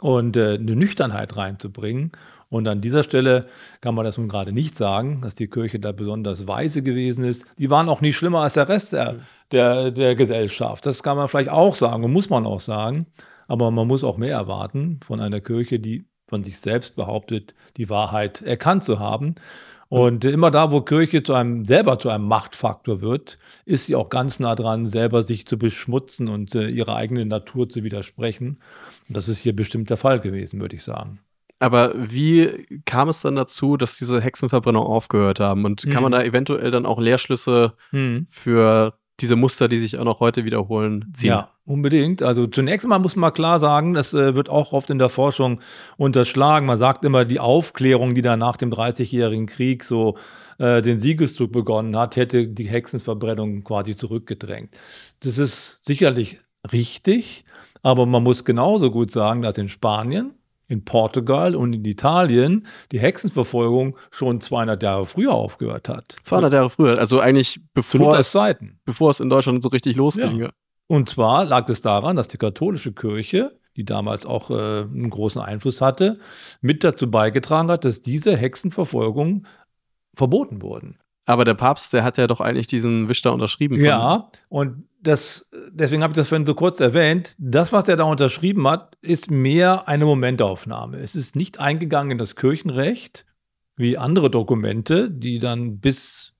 [0.00, 2.12] und äh, eine Nüchternheit reinzubringen.
[2.48, 3.46] Und an dieser Stelle
[3.80, 7.46] kann man das nun gerade nicht sagen, dass die Kirche da besonders weise gewesen ist.
[7.56, 9.16] Die waren auch nicht schlimmer als der Rest der,
[9.50, 10.84] der, der Gesellschaft.
[10.84, 13.06] Das kann man vielleicht auch sagen und muss man auch sagen.
[13.48, 17.90] Aber man muss auch mehr erwarten von einer Kirche, die von sich selbst behauptet, die
[17.90, 19.34] Wahrheit erkannt zu haben.
[19.90, 24.08] Und immer da, wo Kirche zu einem, selber zu einem Machtfaktor wird, ist sie auch
[24.08, 28.60] ganz nah dran, selber sich zu beschmutzen und äh, ihrer eigenen Natur zu widersprechen.
[29.08, 31.20] Und das ist hier bestimmt der Fall gewesen, würde ich sagen.
[31.58, 35.66] Aber wie kam es dann dazu, dass diese Hexenverbrennung aufgehört haben?
[35.66, 36.20] Und kann man hm.
[36.20, 38.26] da eventuell dann auch Lehrschlüsse hm.
[38.30, 41.30] für diese Muster, die sich auch noch heute wiederholen, ziehen.
[41.30, 42.22] Ja, unbedingt.
[42.22, 45.60] Also zunächst mal muss man klar sagen, das äh, wird auch oft in der Forschung
[45.96, 46.66] unterschlagen.
[46.66, 50.16] Man sagt immer, die Aufklärung, die da nach dem Dreißigjährigen Krieg so
[50.58, 54.76] äh, den Siegeszug begonnen hat, hätte die Hexenverbrennung quasi zurückgedrängt.
[55.20, 56.40] Das ist sicherlich
[56.72, 57.44] richtig,
[57.82, 60.34] aber man muss genauso gut sagen, dass in Spanien
[60.68, 66.16] in Portugal und in Italien die Hexenverfolgung schon 200 Jahre früher aufgehört hat.
[66.22, 68.36] 200 Jahre früher, also eigentlich bevor es,
[68.84, 70.40] bevor es in Deutschland so richtig losging.
[70.40, 70.50] Ja.
[70.86, 75.40] Und zwar lag es daran, dass die katholische Kirche, die damals auch äh, einen großen
[75.40, 76.18] Einfluss hatte,
[76.60, 79.46] mit dazu beigetragen hat, dass diese Hexenverfolgungen
[80.14, 80.98] verboten wurden.
[81.24, 83.82] Aber der Papst, der hat ja doch eigentlich diesen Wisch da unterschrieben.
[83.82, 87.34] Ja, und das, deswegen habe ich das vorhin so kurz erwähnt.
[87.38, 90.98] Das, was er da unterschrieben hat, ist mehr eine Momentaufnahme.
[90.98, 93.26] Es ist nicht eingegangen in das Kirchenrecht
[93.76, 96.34] wie andere Dokumente, die dann bis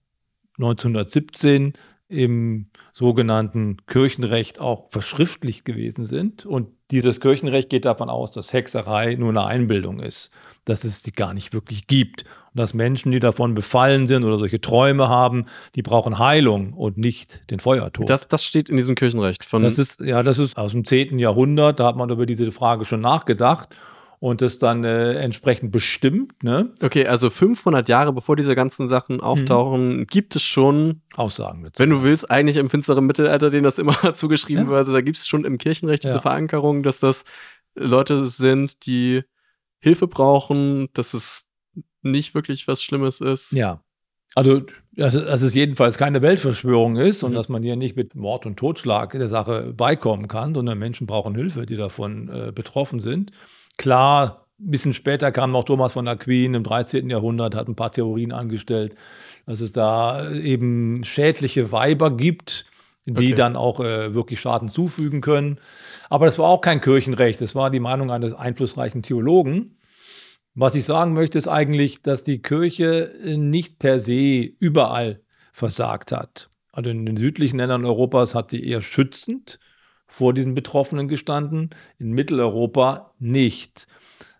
[0.59, 1.73] 1917
[2.09, 6.45] im sogenannten Kirchenrecht auch verschriftlicht gewesen sind.
[6.47, 10.31] Und dieses Kirchenrecht geht davon aus, dass Hexerei nur eine Einbildung ist,
[10.67, 12.25] dass es sie gar nicht wirklich gibt.
[12.55, 17.51] Dass Menschen, die davon befallen sind oder solche Träume haben, die brauchen Heilung und nicht
[17.51, 18.11] den Feuertod.
[18.11, 19.45] Das, das steht in diesem Kirchenrecht.
[19.45, 21.19] Von das ist, ja, das ist aus dem 10.
[21.19, 23.75] Jahrhundert, da hat man über diese Frage schon nachgedacht
[24.23, 26.45] und das dann äh, entsprechend bestimmt.
[26.45, 26.73] Ne?
[26.81, 30.07] Okay, also 500 Jahre bevor diese ganzen Sachen auftauchen, mhm.
[30.07, 31.81] gibt es schon Aussagen dazu.
[31.81, 34.71] Wenn du willst, eigentlich im finsteren Mittelalter, denen das immer zugeschrieben ja.
[34.71, 36.21] wird, da gibt es schon im Kirchenrecht diese ja.
[36.21, 37.25] Verankerung, dass das
[37.75, 39.23] Leute sind, die
[39.81, 41.43] Hilfe brauchen, dass es
[42.03, 43.53] nicht wirklich was Schlimmes ist.
[43.53, 43.83] Ja.
[44.35, 47.29] Also, dass, dass es jedenfalls keine Weltverschwörung ist mhm.
[47.29, 51.07] und dass man hier nicht mit Mord und Totschlag der Sache beikommen kann, sondern Menschen
[51.07, 53.33] brauchen Hilfe, die davon äh, betroffen sind.
[53.77, 57.11] Klar, ein bisschen später kam noch Thomas von Aquin im 13.
[57.11, 58.95] Jahrhundert, hat ein paar Theorien angestellt,
[59.47, 62.67] dass es da eben schädliche Weiber gibt,
[63.05, 63.35] die okay.
[63.35, 65.59] dann auch äh, wirklich Schaden zufügen können.
[66.09, 69.77] Aber das war auch kein Kirchenrecht, das war die Meinung eines einflussreichen Theologen.
[70.55, 75.23] Was ich sagen möchte, ist eigentlich, dass die Kirche nicht per se überall
[75.53, 76.51] versagt hat.
[76.73, 79.59] Also in den südlichen Ländern Europas hat sie eher schützend
[80.07, 83.87] vor diesen Betroffenen gestanden, in Mitteleuropa nicht.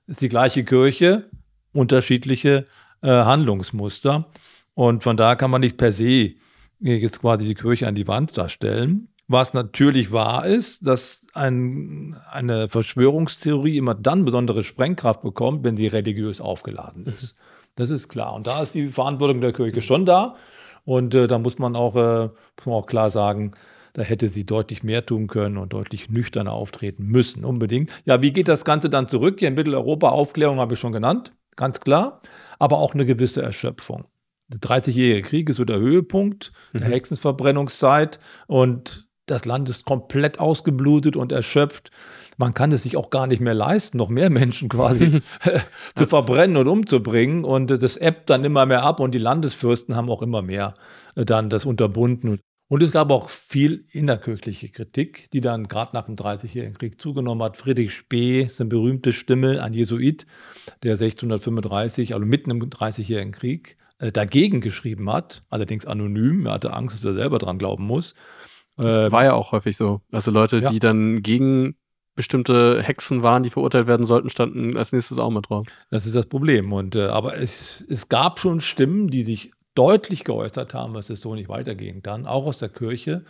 [0.07, 1.31] Es ist die gleiche Kirche,
[1.73, 2.67] unterschiedliche
[3.03, 4.29] äh, Handlungsmuster.
[4.75, 6.35] Und von daher kann man nicht per se
[6.79, 9.09] jetzt quasi die Kirche an die Wand darstellen.
[9.33, 15.87] Was natürlich wahr ist, dass ein, eine Verschwörungstheorie immer dann besondere Sprengkraft bekommt, wenn sie
[15.87, 17.35] religiös aufgeladen ist.
[17.75, 18.35] Das ist klar.
[18.35, 20.37] Und da ist die Verantwortung der Kirche schon da.
[20.85, 23.53] Und äh, da muss man auch, äh, muss man auch klar sagen,
[23.95, 27.91] da hätte sie deutlich mehr tun können und deutlich nüchterner auftreten müssen, unbedingt.
[28.05, 29.37] Ja, wie geht das Ganze dann zurück?
[29.39, 32.21] Hier in Mitteleuropa, Aufklärung habe ich schon genannt, ganz klar,
[32.59, 34.05] aber auch eine gewisse Erschöpfung.
[34.49, 36.81] Der 30-jährige Krieg ist so der Höhepunkt mhm.
[36.81, 41.91] der Hexenverbrennungszeit und das Land ist komplett ausgeblutet und erschöpft.
[42.39, 45.23] Man kann es sich auch gar nicht mehr leisten, noch mehr Menschen quasi
[45.95, 47.45] zu verbrennen und umzubringen.
[47.45, 50.75] Und das ebbt dann immer mehr ab und die Landesfürsten haben auch immer mehr
[51.15, 52.41] äh, dann das unterbunden.
[52.73, 57.43] Und es gab auch viel innerkirchliche Kritik, die dann gerade nach dem Dreißigjährigen Krieg zugenommen
[57.43, 57.59] hat.
[57.59, 60.27] Friedrich Spee ist eine berühmte Stimme, ein Jesuit,
[60.83, 66.47] der 1635, also mitten im Dreißigjährigen Krieg, äh, dagegen geschrieben hat, allerdings anonym.
[66.47, 68.15] Er hatte Angst, dass er selber dran glauben muss.
[68.79, 70.01] Äh, War ja auch häufig so.
[70.11, 70.71] Also Leute, ja.
[70.71, 71.77] die dann gegen
[72.15, 75.67] bestimmte Hexen waren, die verurteilt werden sollten, standen als nächstes auch mit drauf.
[75.91, 76.73] Das ist das Problem.
[76.73, 81.21] Und äh, aber es, es gab schon Stimmen, die sich deutlich geäußert haben, dass es
[81.21, 83.25] so nicht weitergehen kann, auch aus der Kirche.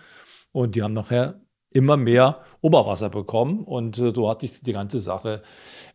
[0.50, 1.40] Und die haben nachher
[1.70, 5.42] immer mehr Oberwasser bekommen und äh, so hat sich die ganze Sache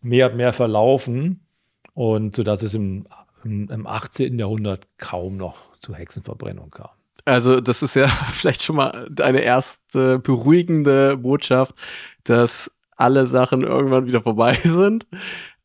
[0.01, 1.45] mehr und mehr verlaufen
[1.93, 3.07] und sodass es im,
[3.43, 4.39] im, im 18.
[4.39, 6.89] Jahrhundert kaum noch zu Hexenverbrennung kam.
[7.27, 11.75] Also das ist ja vielleicht schon mal eine erste beruhigende Botschaft,
[12.23, 15.05] dass alle Sachen irgendwann wieder vorbei sind.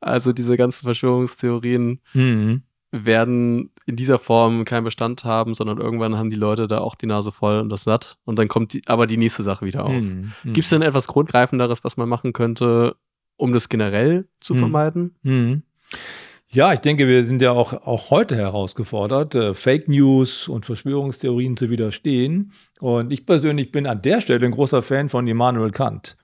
[0.01, 6.29] Also diese ganzen Verschwörungstheorien mhm werden in dieser Form keinen Bestand haben, sondern irgendwann haben
[6.29, 8.19] die Leute da auch die Nase voll und das satt.
[8.25, 10.03] Und dann kommt die, aber die nächste Sache wieder auf.
[10.03, 10.33] Mhm.
[10.45, 12.97] Gibt es denn etwas Grundgreifenderes, was man machen könnte,
[13.37, 14.59] um das generell zu mhm.
[14.59, 15.17] vermeiden?
[15.23, 15.63] Mhm.
[16.55, 21.57] Ja, ich denke, wir sind ja auch, auch heute herausgefordert, äh, Fake News und Verschwörungstheorien
[21.57, 22.53] zu widerstehen.
[22.79, 26.19] Und ich persönlich bin an der Stelle ein großer Fan von Immanuel Kant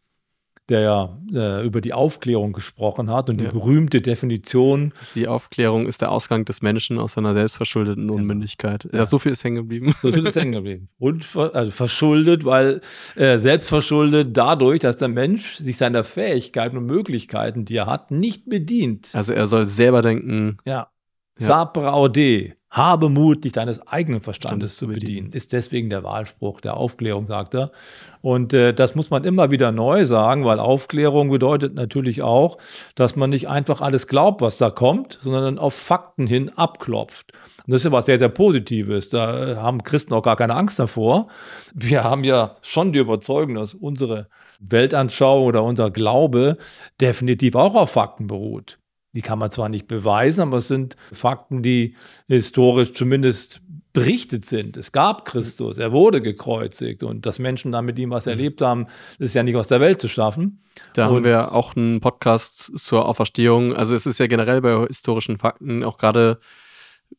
[0.68, 3.48] der ja äh, über die Aufklärung gesprochen hat und ja.
[3.48, 4.92] die berühmte Definition.
[5.14, 8.10] Die Aufklärung ist der Ausgang des Menschen aus seiner selbstverschuldeten.
[8.10, 8.84] Unmündigkeit.
[8.92, 9.94] Ja, ja so viel ist hängen geblieben.
[10.02, 10.88] So viel ist hängen geblieben.
[10.98, 12.80] Und also verschuldet, weil
[13.16, 18.48] äh, selbstverschuldet dadurch, dass der Mensch sich seiner Fähigkeiten und Möglichkeiten, die er hat, nicht
[18.48, 19.10] bedient.
[19.14, 20.58] Also er soll selber denken.
[20.64, 20.90] Ja.
[21.38, 21.46] ja.
[21.46, 22.57] Sapere aude.
[22.70, 25.32] Habe Mut, dich deines eigenen Verstandes zu bedienen.
[25.32, 27.72] Ist deswegen der Wahlspruch der Aufklärung, sagt er.
[28.20, 32.58] Und äh, das muss man immer wieder neu sagen, weil Aufklärung bedeutet natürlich auch,
[32.94, 37.32] dass man nicht einfach alles glaubt, was da kommt, sondern auf Fakten hin abklopft.
[37.68, 39.08] Und das ist ja was sehr, sehr Positives.
[39.08, 41.28] Da haben Christen auch gar keine Angst davor.
[41.74, 46.58] Wir haben ja schon die Überzeugung, dass unsere Weltanschauung oder unser Glaube
[47.00, 48.78] definitiv auch auf Fakten beruht.
[49.18, 51.96] Die kann man zwar nicht beweisen, aber es sind Fakten, die
[52.28, 53.60] historisch zumindest
[53.92, 54.76] berichtet sind.
[54.76, 58.86] Es gab Christus, er wurde gekreuzigt und dass Menschen da mit ihm was erlebt haben,
[59.18, 60.62] ist ja nicht aus der Welt zu schaffen.
[60.94, 63.74] Da und haben wir auch einen Podcast zur Auferstehung.
[63.74, 66.38] Also es ist ja generell bei historischen Fakten auch gerade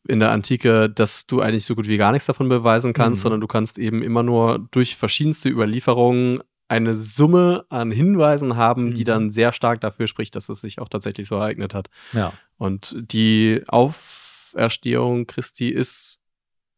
[0.08, 3.22] in der Antike, dass du eigentlich so gut wie gar nichts davon beweisen kannst, Mhm.
[3.24, 6.40] sondern du kannst eben immer nur durch verschiedenste Überlieferungen
[6.70, 9.06] eine Summe an Hinweisen haben, die Mhm.
[9.06, 11.90] dann sehr stark dafür spricht, dass es sich auch tatsächlich so ereignet hat.
[12.12, 12.32] ja.
[12.56, 16.18] Und die Auferstehung Christi ist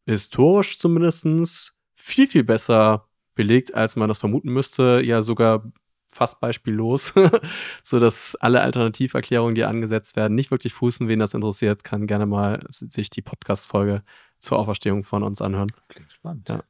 [0.05, 5.01] historisch zumindest viel, viel besser belegt, als man das vermuten müsste.
[5.03, 5.71] Ja, sogar
[6.09, 7.13] fast beispiellos,
[7.83, 11.07] sodass alle Alternativerklärungen, die angesetzt werden, nicht wirklich fußen.
[11.07, 14.03] Wen das interessiert, kann gerne mal sich die Podcast-Folge
[14.39, 15.71] zur Auferstehung von uns anhören.
[15.87, 16.49] Klingt spannend.
[16.49, 16.63] Ja.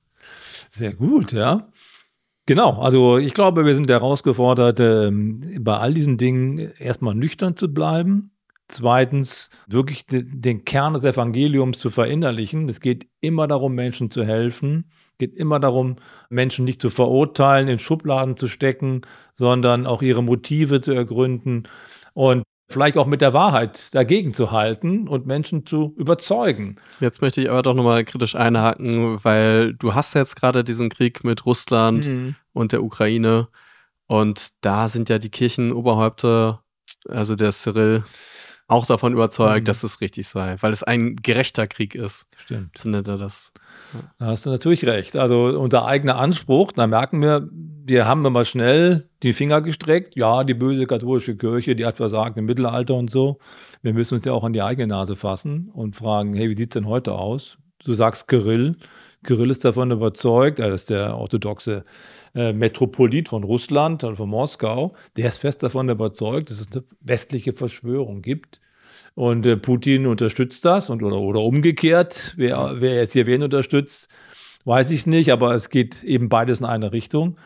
[0.72, 1.68] Sehr gut, ja.
[2.46, 7.74] Genau, also ich glaube, wir sind herausgefordert, ähm, bei all diesen Dingen erstmal nüchtern zu
[7.74, 8.32] bleiben.
[8.68, 12.68] Zweitens, wirklich de den Kern des Evangeliums zu verinnerlichen.
[12.68, 14.86] Es geht immer darum, Menschen zu helfen.
[15.12, 15.98] Es geht immer darum,
[16.30, 19.02] Menschen nicht zu verurteilen, in Schubladen zu stecken,
[19.36, 21.64] sondern auch ihre Motive zu ergründen
[22.14, 26.78] und vielleicht auch mit der Wahrheit dagegen zu halten und Menschen zu überzeugen.
[27.00, 31.24] Jetzt möchte ich aber doch nochmal kritisch einhaken, weil du hast jetzt gerade diesen Krieg
[31.24, 32.36] mit Russland Mhm.
[32.54, 33.48] und der Ukraine
[34.08, 36.64] und da sind ja die Kirchenoberhäupter,
[37.08, 38.04] also der Cyril,
[38.68, 39.66] auch davon überzeugt, Mhm.
[39.66, 42.28] dass es richtig sei, weil es ein gerechter Krieg ist.
[42.38, 42.78] Stimmt.
[42.78, 43.52] So nennt er das.
[44.18, 45.18] Da hast du natürlich recht.
[45.18, 50.16] Also unser eigener Anspruch, da merken wir, wir haben immer schnell die Finger gestreckt.
[50.16, 53.40] Ja, die böse katholische Kirche, die hat versagt im Mittelalter und so.
[53.82, 56.72] Wir müssen uns ja auch an die eigene Nase fassen und fragen, hey, wie sieht
[56.74, 57.58] es denn heute aus?
[57.84, 58.78] Du sagst Kirill.
[59.26, 61.84] Kirill ist davon überzeugt, er ist der orthodoxe
[62.36, 64.94] äh, Metropolit von Russland, also von Moskau.
[65.18, 68.60] Der ist fest davon überzeugt, dass es eine westliche Verschwörung gibt.
[69.16, 72.34] Und äh, Putin unterstützt das und oder, oder umgekehrt.
[72.38, 74.10] Wer, wer jetzt hier wen unterstützt,
[74.66, 77.38] weiß ich nicht, aber es geht eben beides in eine Richtung.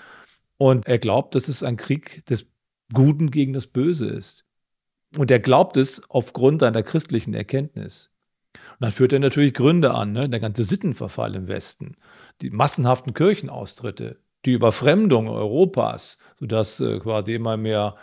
[0.57, 2.45] Und er glaubt, dass es ein Krieg des
[2.93, 4.45] Guten gegen das Böse ist.
[5.17, 8.11] Und er glaubt es aufgrund seiner christlichen Erkenntnis.
[8.53, 10.29] Und dann führt er natürlich Gründe an, ne?
[10.29, 11.95] der ganze Sittenverfall im Westen,
[12.41, 17.95] die massenhaften Kirchenaustritte, die Überfremdung Europas, sodass äh, quasi immer mehr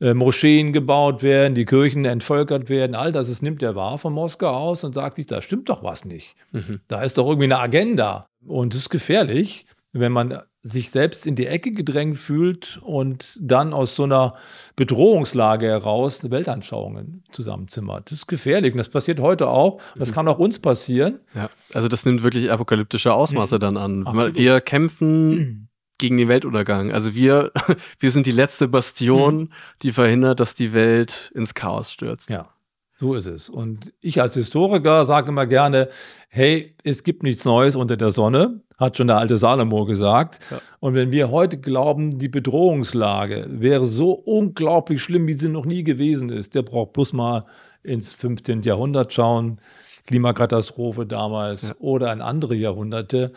[0.00, 4.12] äh, Moscheen gebaut werden, die Kirchen entvölkert werden, all das, das nimmt er wahr von
[4.12, 6.34] Moskau aus und sagt sich, da stimmt doch was nicht.
[6.50, 6.80] Mhm.
[6.88, 8.26] Da ist doch irgendwie eine Agenda.
[8.46, 13.72] Und es ist gefährlich, wenn man sich selbst in die Ecke gedrängt fühlt und dann
[13.72, 14.34] aus so einer
[14.76, 18.06] Bedrohungslage heraus Weltanschauungen zusammenzimmert.
[18.10, 19.80] Das ist gefährlich und das passiert heute auch.
[19.96, 21.20] Das kann auch uns passieren.
[21.34, 23.60] Ja, also das nimmt wirklich apokalyptische Ausmaße Mhm.
[23.60, 24.06] dann an.
[24.06, 24.36] Absolut.
[24.38, 25.68] Wir kämpfen
[26.02, 26.90] gegen den Weltuntergang.
[26.92, 27.52] Also wir,
[28.00, 29.50] wir sind die letzte Bastion,
[29.82, 32.28] die verhindert, dass die Welt ins Chaos stürzt.
[32.28, 32.48] Ja,
[32.96, 33.48] so ist es.
[33.48, 35.88] Und ich als Historiker sage immer gerne,
[36.28, 40.40] hey, es gibt nichts Neues unter der Sonne, hat schon der alte Salomo gesagt.
[40.50, 40.60] Ja.
[40.80, 45.84] Und wenn wir heute glauben, die Bedrohungslage wäre so unglaublich schlimm, wie sie noch nie
[45.84, 47.44] gewesen ist, der braucht bloß mal
[47.84, 48.62] ins 15.
[48.62, 49.60] Jahrhundert schauen,
[50.06, 51.74] Klimakatastrophe damals Ja.
[51.78, 53.32] oder in andere Jahrhunderte.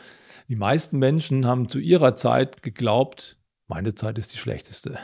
[0.47, 3.37] Die meisten Menschen haben zu ihrer Zeit geglaubt,
[3.67, 4.97] meine Zeit ist die schlechteste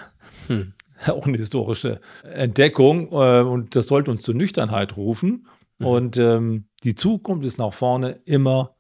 [0.47, 0.73] Hm.
[1.07, 5.47] auch eine historische Entdeckung äh, und das sollte uns zur Nüchternheit rufen.
[5.79, 5.85] Mhm.
[5.85, 8.75] Und ähm, die Zukunft ist nach vorne immer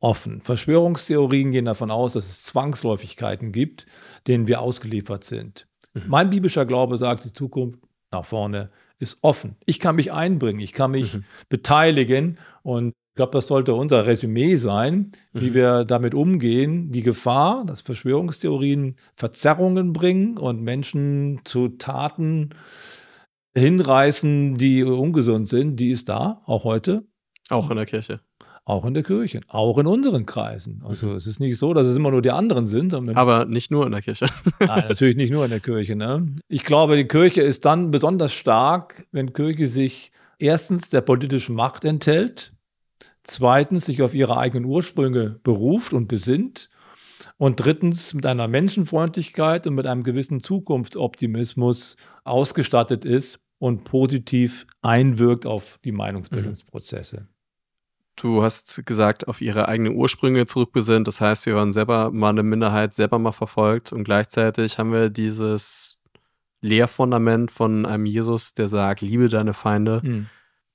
[0.00, 0.42] offen.
[0.42, 3.86] Verschwörungstheorien gehen davon aus, dass es Zwangsläufigkeiten gibt,
[4.26, 5.66] denen wir ausgeliefert sind.
[5.94, 6.02] Mhm.
[6.08, 7.78] Mein biblischer Glaube sagt, die Zukunft
[8.10, 9.56] nach vorne ist offen.
[9.64, 11.24] Ich kann mich einbringen, ich kann mich Mhm.
[11.48, 15.54] beteiligen und ich glaube, das sollte unser Resümee sein, wie Mhm.
[15.54, 16.90] wir damit umgehen.
[16.92, 22.50] Die Gefahr, dass Verschwörungstheorien Verzerrungen bringen und Menschen zu Taten
[23.54, 27.04] hinreißen, die ungesund sind, die ist da, auch heute,
[27.50, 28.20] Auch in der Kirche.
[28.64, 30.82] auch in der Kirche, auch in unseren Kreisen.
[30.82, 31.16] Also Mhm.
[31.16, 32.94] es ist nicht so, dass es immer nur die anderen sind.
[32.94, 34.24] Aber nicht nur in der Kirche.
[34.60, 35.96] Nein, natürlich nicht nur in der Kirche.
[35.96, 36.34] Ne?
[36.48, 41.84] Ich glaube, die Kirche ist dann besonders stark, wenn Kirche sich erstens der politischen Macht
[41.84, 42.54] enthält,
[43.24, 46.70] zweitens sich auf ihre eigenen Ursprünge beruft und besinnt
[47.38, 55.46] und drittens mit einer Menschenfreundlichkeit und mit einem gewissen Zukunftsoptimismus ausgestattet ist und positiv einwirkt
[55.46, 57.28] auf die Meinungsbildungsprozesse.
[58.16, 61.08] Du hast gesagt, auf ihre eigenen Ursprünge zurückbesinnt.
[61.08, 63.92] Das heißt, wir waren selber mal eine Minderheit, selber mal verfolgt.
[63.92, 65.98] Und gleichzeitig haben wir dieses
[66.60, 70.02] Lehrfundament von einem Jesus, der sagt, liebe deine Feinde.
[70.02, 70.26] Hm.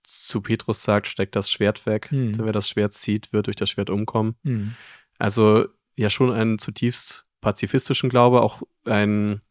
[0.08, 2.10] Zu Petrus sagt, steck das Schwert weg.
[2.10, 2.34] Hm.
[2.34, 4.36] Denn wer das Schwert zieht, wird durch das Schwert umkommen.
[4.43, 4.74] Hm.
[5.20, 9.41] Also ja schon einen zutiefst pazifistischen Glaube, auch einen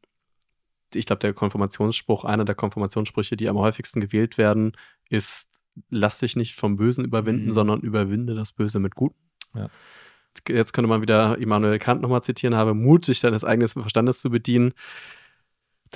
[0.95, 4.73] ich glaube, der Konfirmationsspruch, einer der Konfirmationssprüche, die am häufigsten gewählt werden,
[5.09, 5.51] ist,
[5.91, 7.53] lass dich nicht vom Bösen überwinden, mhm.
[7.53, 9.19] sondern überwinde das Böse mit Guten.
[9.55, 9.69] Ja.
[10.49, 14.31] Jetzt könnte man wieder Immanuel Kant nochmal zitieren, habe Mut, sich deines eigenen Verstandes zu
[14.31, 14.75] bedienen.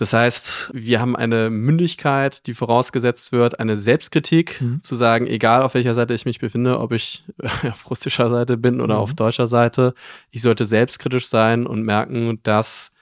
[0.01, 4.82] Das heißt, wir haben eine Mündigkeit, die vorausgesetzt wird, eine Selbstkritik, mhm.
[4.82, 7.22] zu sagen, egal auf welcher Seite ich mich befinde, ob ich
[7.70, 9.01] auf russischer Seite bin oder mhm.
[9.03, 9.92] auf deutscher Seite,
[10.30, 12.92] ich sollte selbstkritisch sein und merken, dass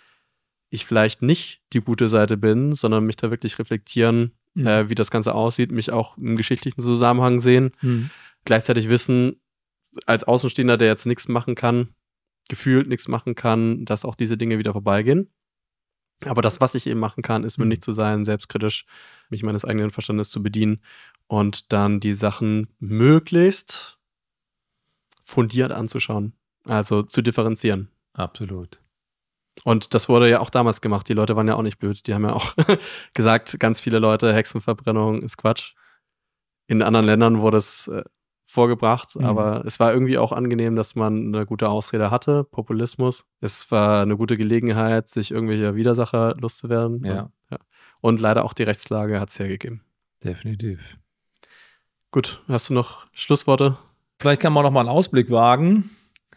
[0.71, 4.67] ich vielleicht nicht die gute Seite bin, sondern mich da wirklich reflektieren, mhm.
[4.67, 8.11] äh, wie das Ganze aussieht, mich auch im geschichtlichen Zusammenhang sehen, mhm.
[8.45, 9.37] gleichzeitig wissen,
[10.05, 11.91] als Außenstehender, der jetzt nichts machen kann,
[12.49, 15.29] gefühlt nichts machen kann, dass auch diese Dinge wieder vorbeigehen.
[16.27, 17.83] Aber das, was ich eben machen kann, ist mündig mhm.
[17.83, 18.87] zu sein, selbstkritisch,
[19.29, 20.81] mich meines eigenen Verstandes zu bedienen
[21.27, 23.99] und dann die Sachen möglichst
[25.23, 26.33] fundiert anzuschauen.
[26.65, 27.89] Also zu differenzieren.
[28.15, 28.81] Absolut.
[29.65, 31.09] Und das wurde ja auch damals gemacht.
[31.09, 32.07] Die Leute waren ja auch nicht blöd.
[32.07, 32.55] Die haben ja auch
[33.15, 35.75] gesagt, ganz viele Leute, Hexenverbrennung ist Quatsch.
[36.67, 38.05] In anderen Ländern wurde es äh,
[38.49, 39.27] vorgebracht, mhm.
[39.27, 43.27] aber es war irgendwie auch angenehm, dass man eine gute Ausrede hatte, Populismus.
[43.43, 47.05] Es war eine gute Gelegenheit, sich irgendwelcher Widersacher loszuwerden.
[47.05, 47.21] Ja.
[47.21, 47.59] Und, ja.
[48.01, 49.83] und leider auch die Rechtslage hat es hergegeben.
[50.25, 50.97] Definitiv.
[52.11, 53.77] Gut, hast du noch Schlussworte?
[54.19, 55.91] Vielleicht kann man noch mal einen Ausblick wagen.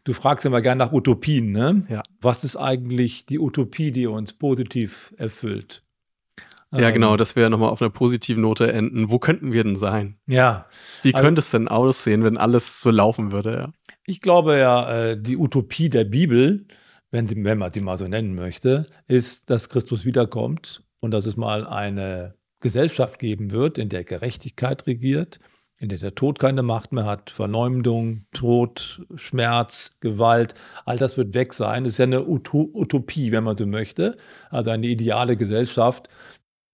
[0.03, 1.85] Du fragst immer gerne nach Utopien, ne?
[1.87, 2.03] Ja.
[2.19, 5.85] Was ist eigentlich die Utopie, die uns positiv erfüllt?
[6.73, 9.09] Ja, ähm, genau, dass wir nochmal auf einer positiven Note enden.
[9.09, 10.17] Wo könnten wir denn sein?
[10.27, 10.67] Ja.
[11.03, 13.53] Wie also, könnte es denn aussehen, wenn alles so laufen würde?
[13.53, 13.73] Ja?
[14.05, 16.65] Ich glaube ja, äh, die Utopie der Bibel,
[17.11, 21.35] wenn, wenn man sie mal so nennen möchte, ist, dass Christus wiederkommt und dass es
[21.35, 25.39] mal eine Gesellschaft geben wird, in der Gerechtigkeit regiert,
[25.81, 30.53] in der der Tod keine Macht mehr hat, Verleumdung, Tod, Schmerz, Gewalt,
[30.85, 31.83] all das wird weg sein.
[31.83, 34.15] Das ist ja eine Utopie, wenn man so möchte,
[34.51, 36.07] also eine ideale Gesellschaft,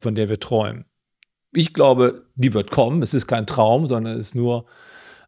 [0.02, 0.86] von der wir träumen.
[1.54, 3.02] Ich glaube, die wird kommen.
[3.02, 4.66] Es ist kein Traum, sondern es ist nur,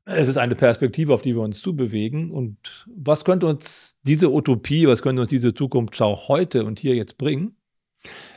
[0.03, 2.31] es ist eine Perspektive, auf die wir uns zubewegen.
[2.31, 7.17] Und was könnte uns diese Utopie, was könnte uns diese Zukunftsschau heute und hier jetzt
[7.17, 7.55] bringen?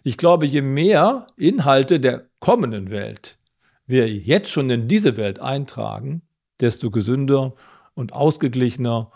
[0.05, 3.39] Ich glaube, je mehr Inhalte der kommenden Welt
[3.87, 6.23] wir jetzt schon in diese Welt eintragen,
[6.61, 7.55] desto gesünder
[7.95, 9.11] und ausgeglichener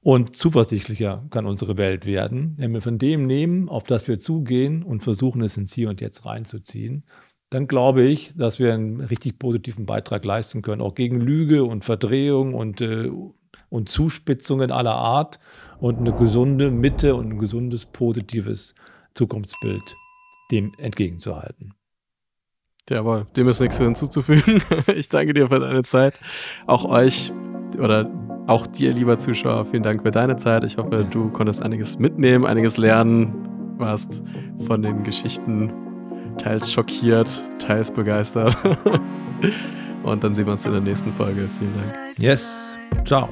[0.00, 4.84] und zuversichtlicher kann unsere Welt werden, wenn wir von dem nehmen, auf das wir zugehen
[4.84, 7.04] und versuchen, es ins Hier und Jetzt reinzuziehen.
[7.50, 11.84] Dann glaube ich, dass wir einen richtig positiven Beitrag leisten können, auch gegen Lüge und
[11.84, 13.10] Verdrehung und, äh,
[13.68, 15.40] und Zuspitzungen aller Art
[15.78, 18.74] und eine gesunde Mitte und ein gesundes, positives
[19.14, 19.96] Zukunftsbild
[20.50, 21.75] dem entgegenzuhalten.
[22.88, 24.62] Jawohl, dem ist nichts hinzuzufügen.
[24.94, 26.18] Ich danke dir für deine Zeit.
[26.66, 27.32] Auch euch
[27.78, 28.08] oder
[28.46, 30.64] auch dir, lieber Zuschauer, vielen Dank für deine Zeit.
[30.64, 34.22] Ich hoffe, du konntest einiges mitnehmen, einiges lernen, warst
[34.66, 35.72] von den Geschichten
[36.38, 38.56] teils schockiert, teils begeistert.
[40.02, 41.48] Und dann sehen wir uns in der nächsten Folge.
[41.58, 42.18] Vielen Dank.
[42.18, 42.76] Yes.
[43.04, 43.28] Ciao.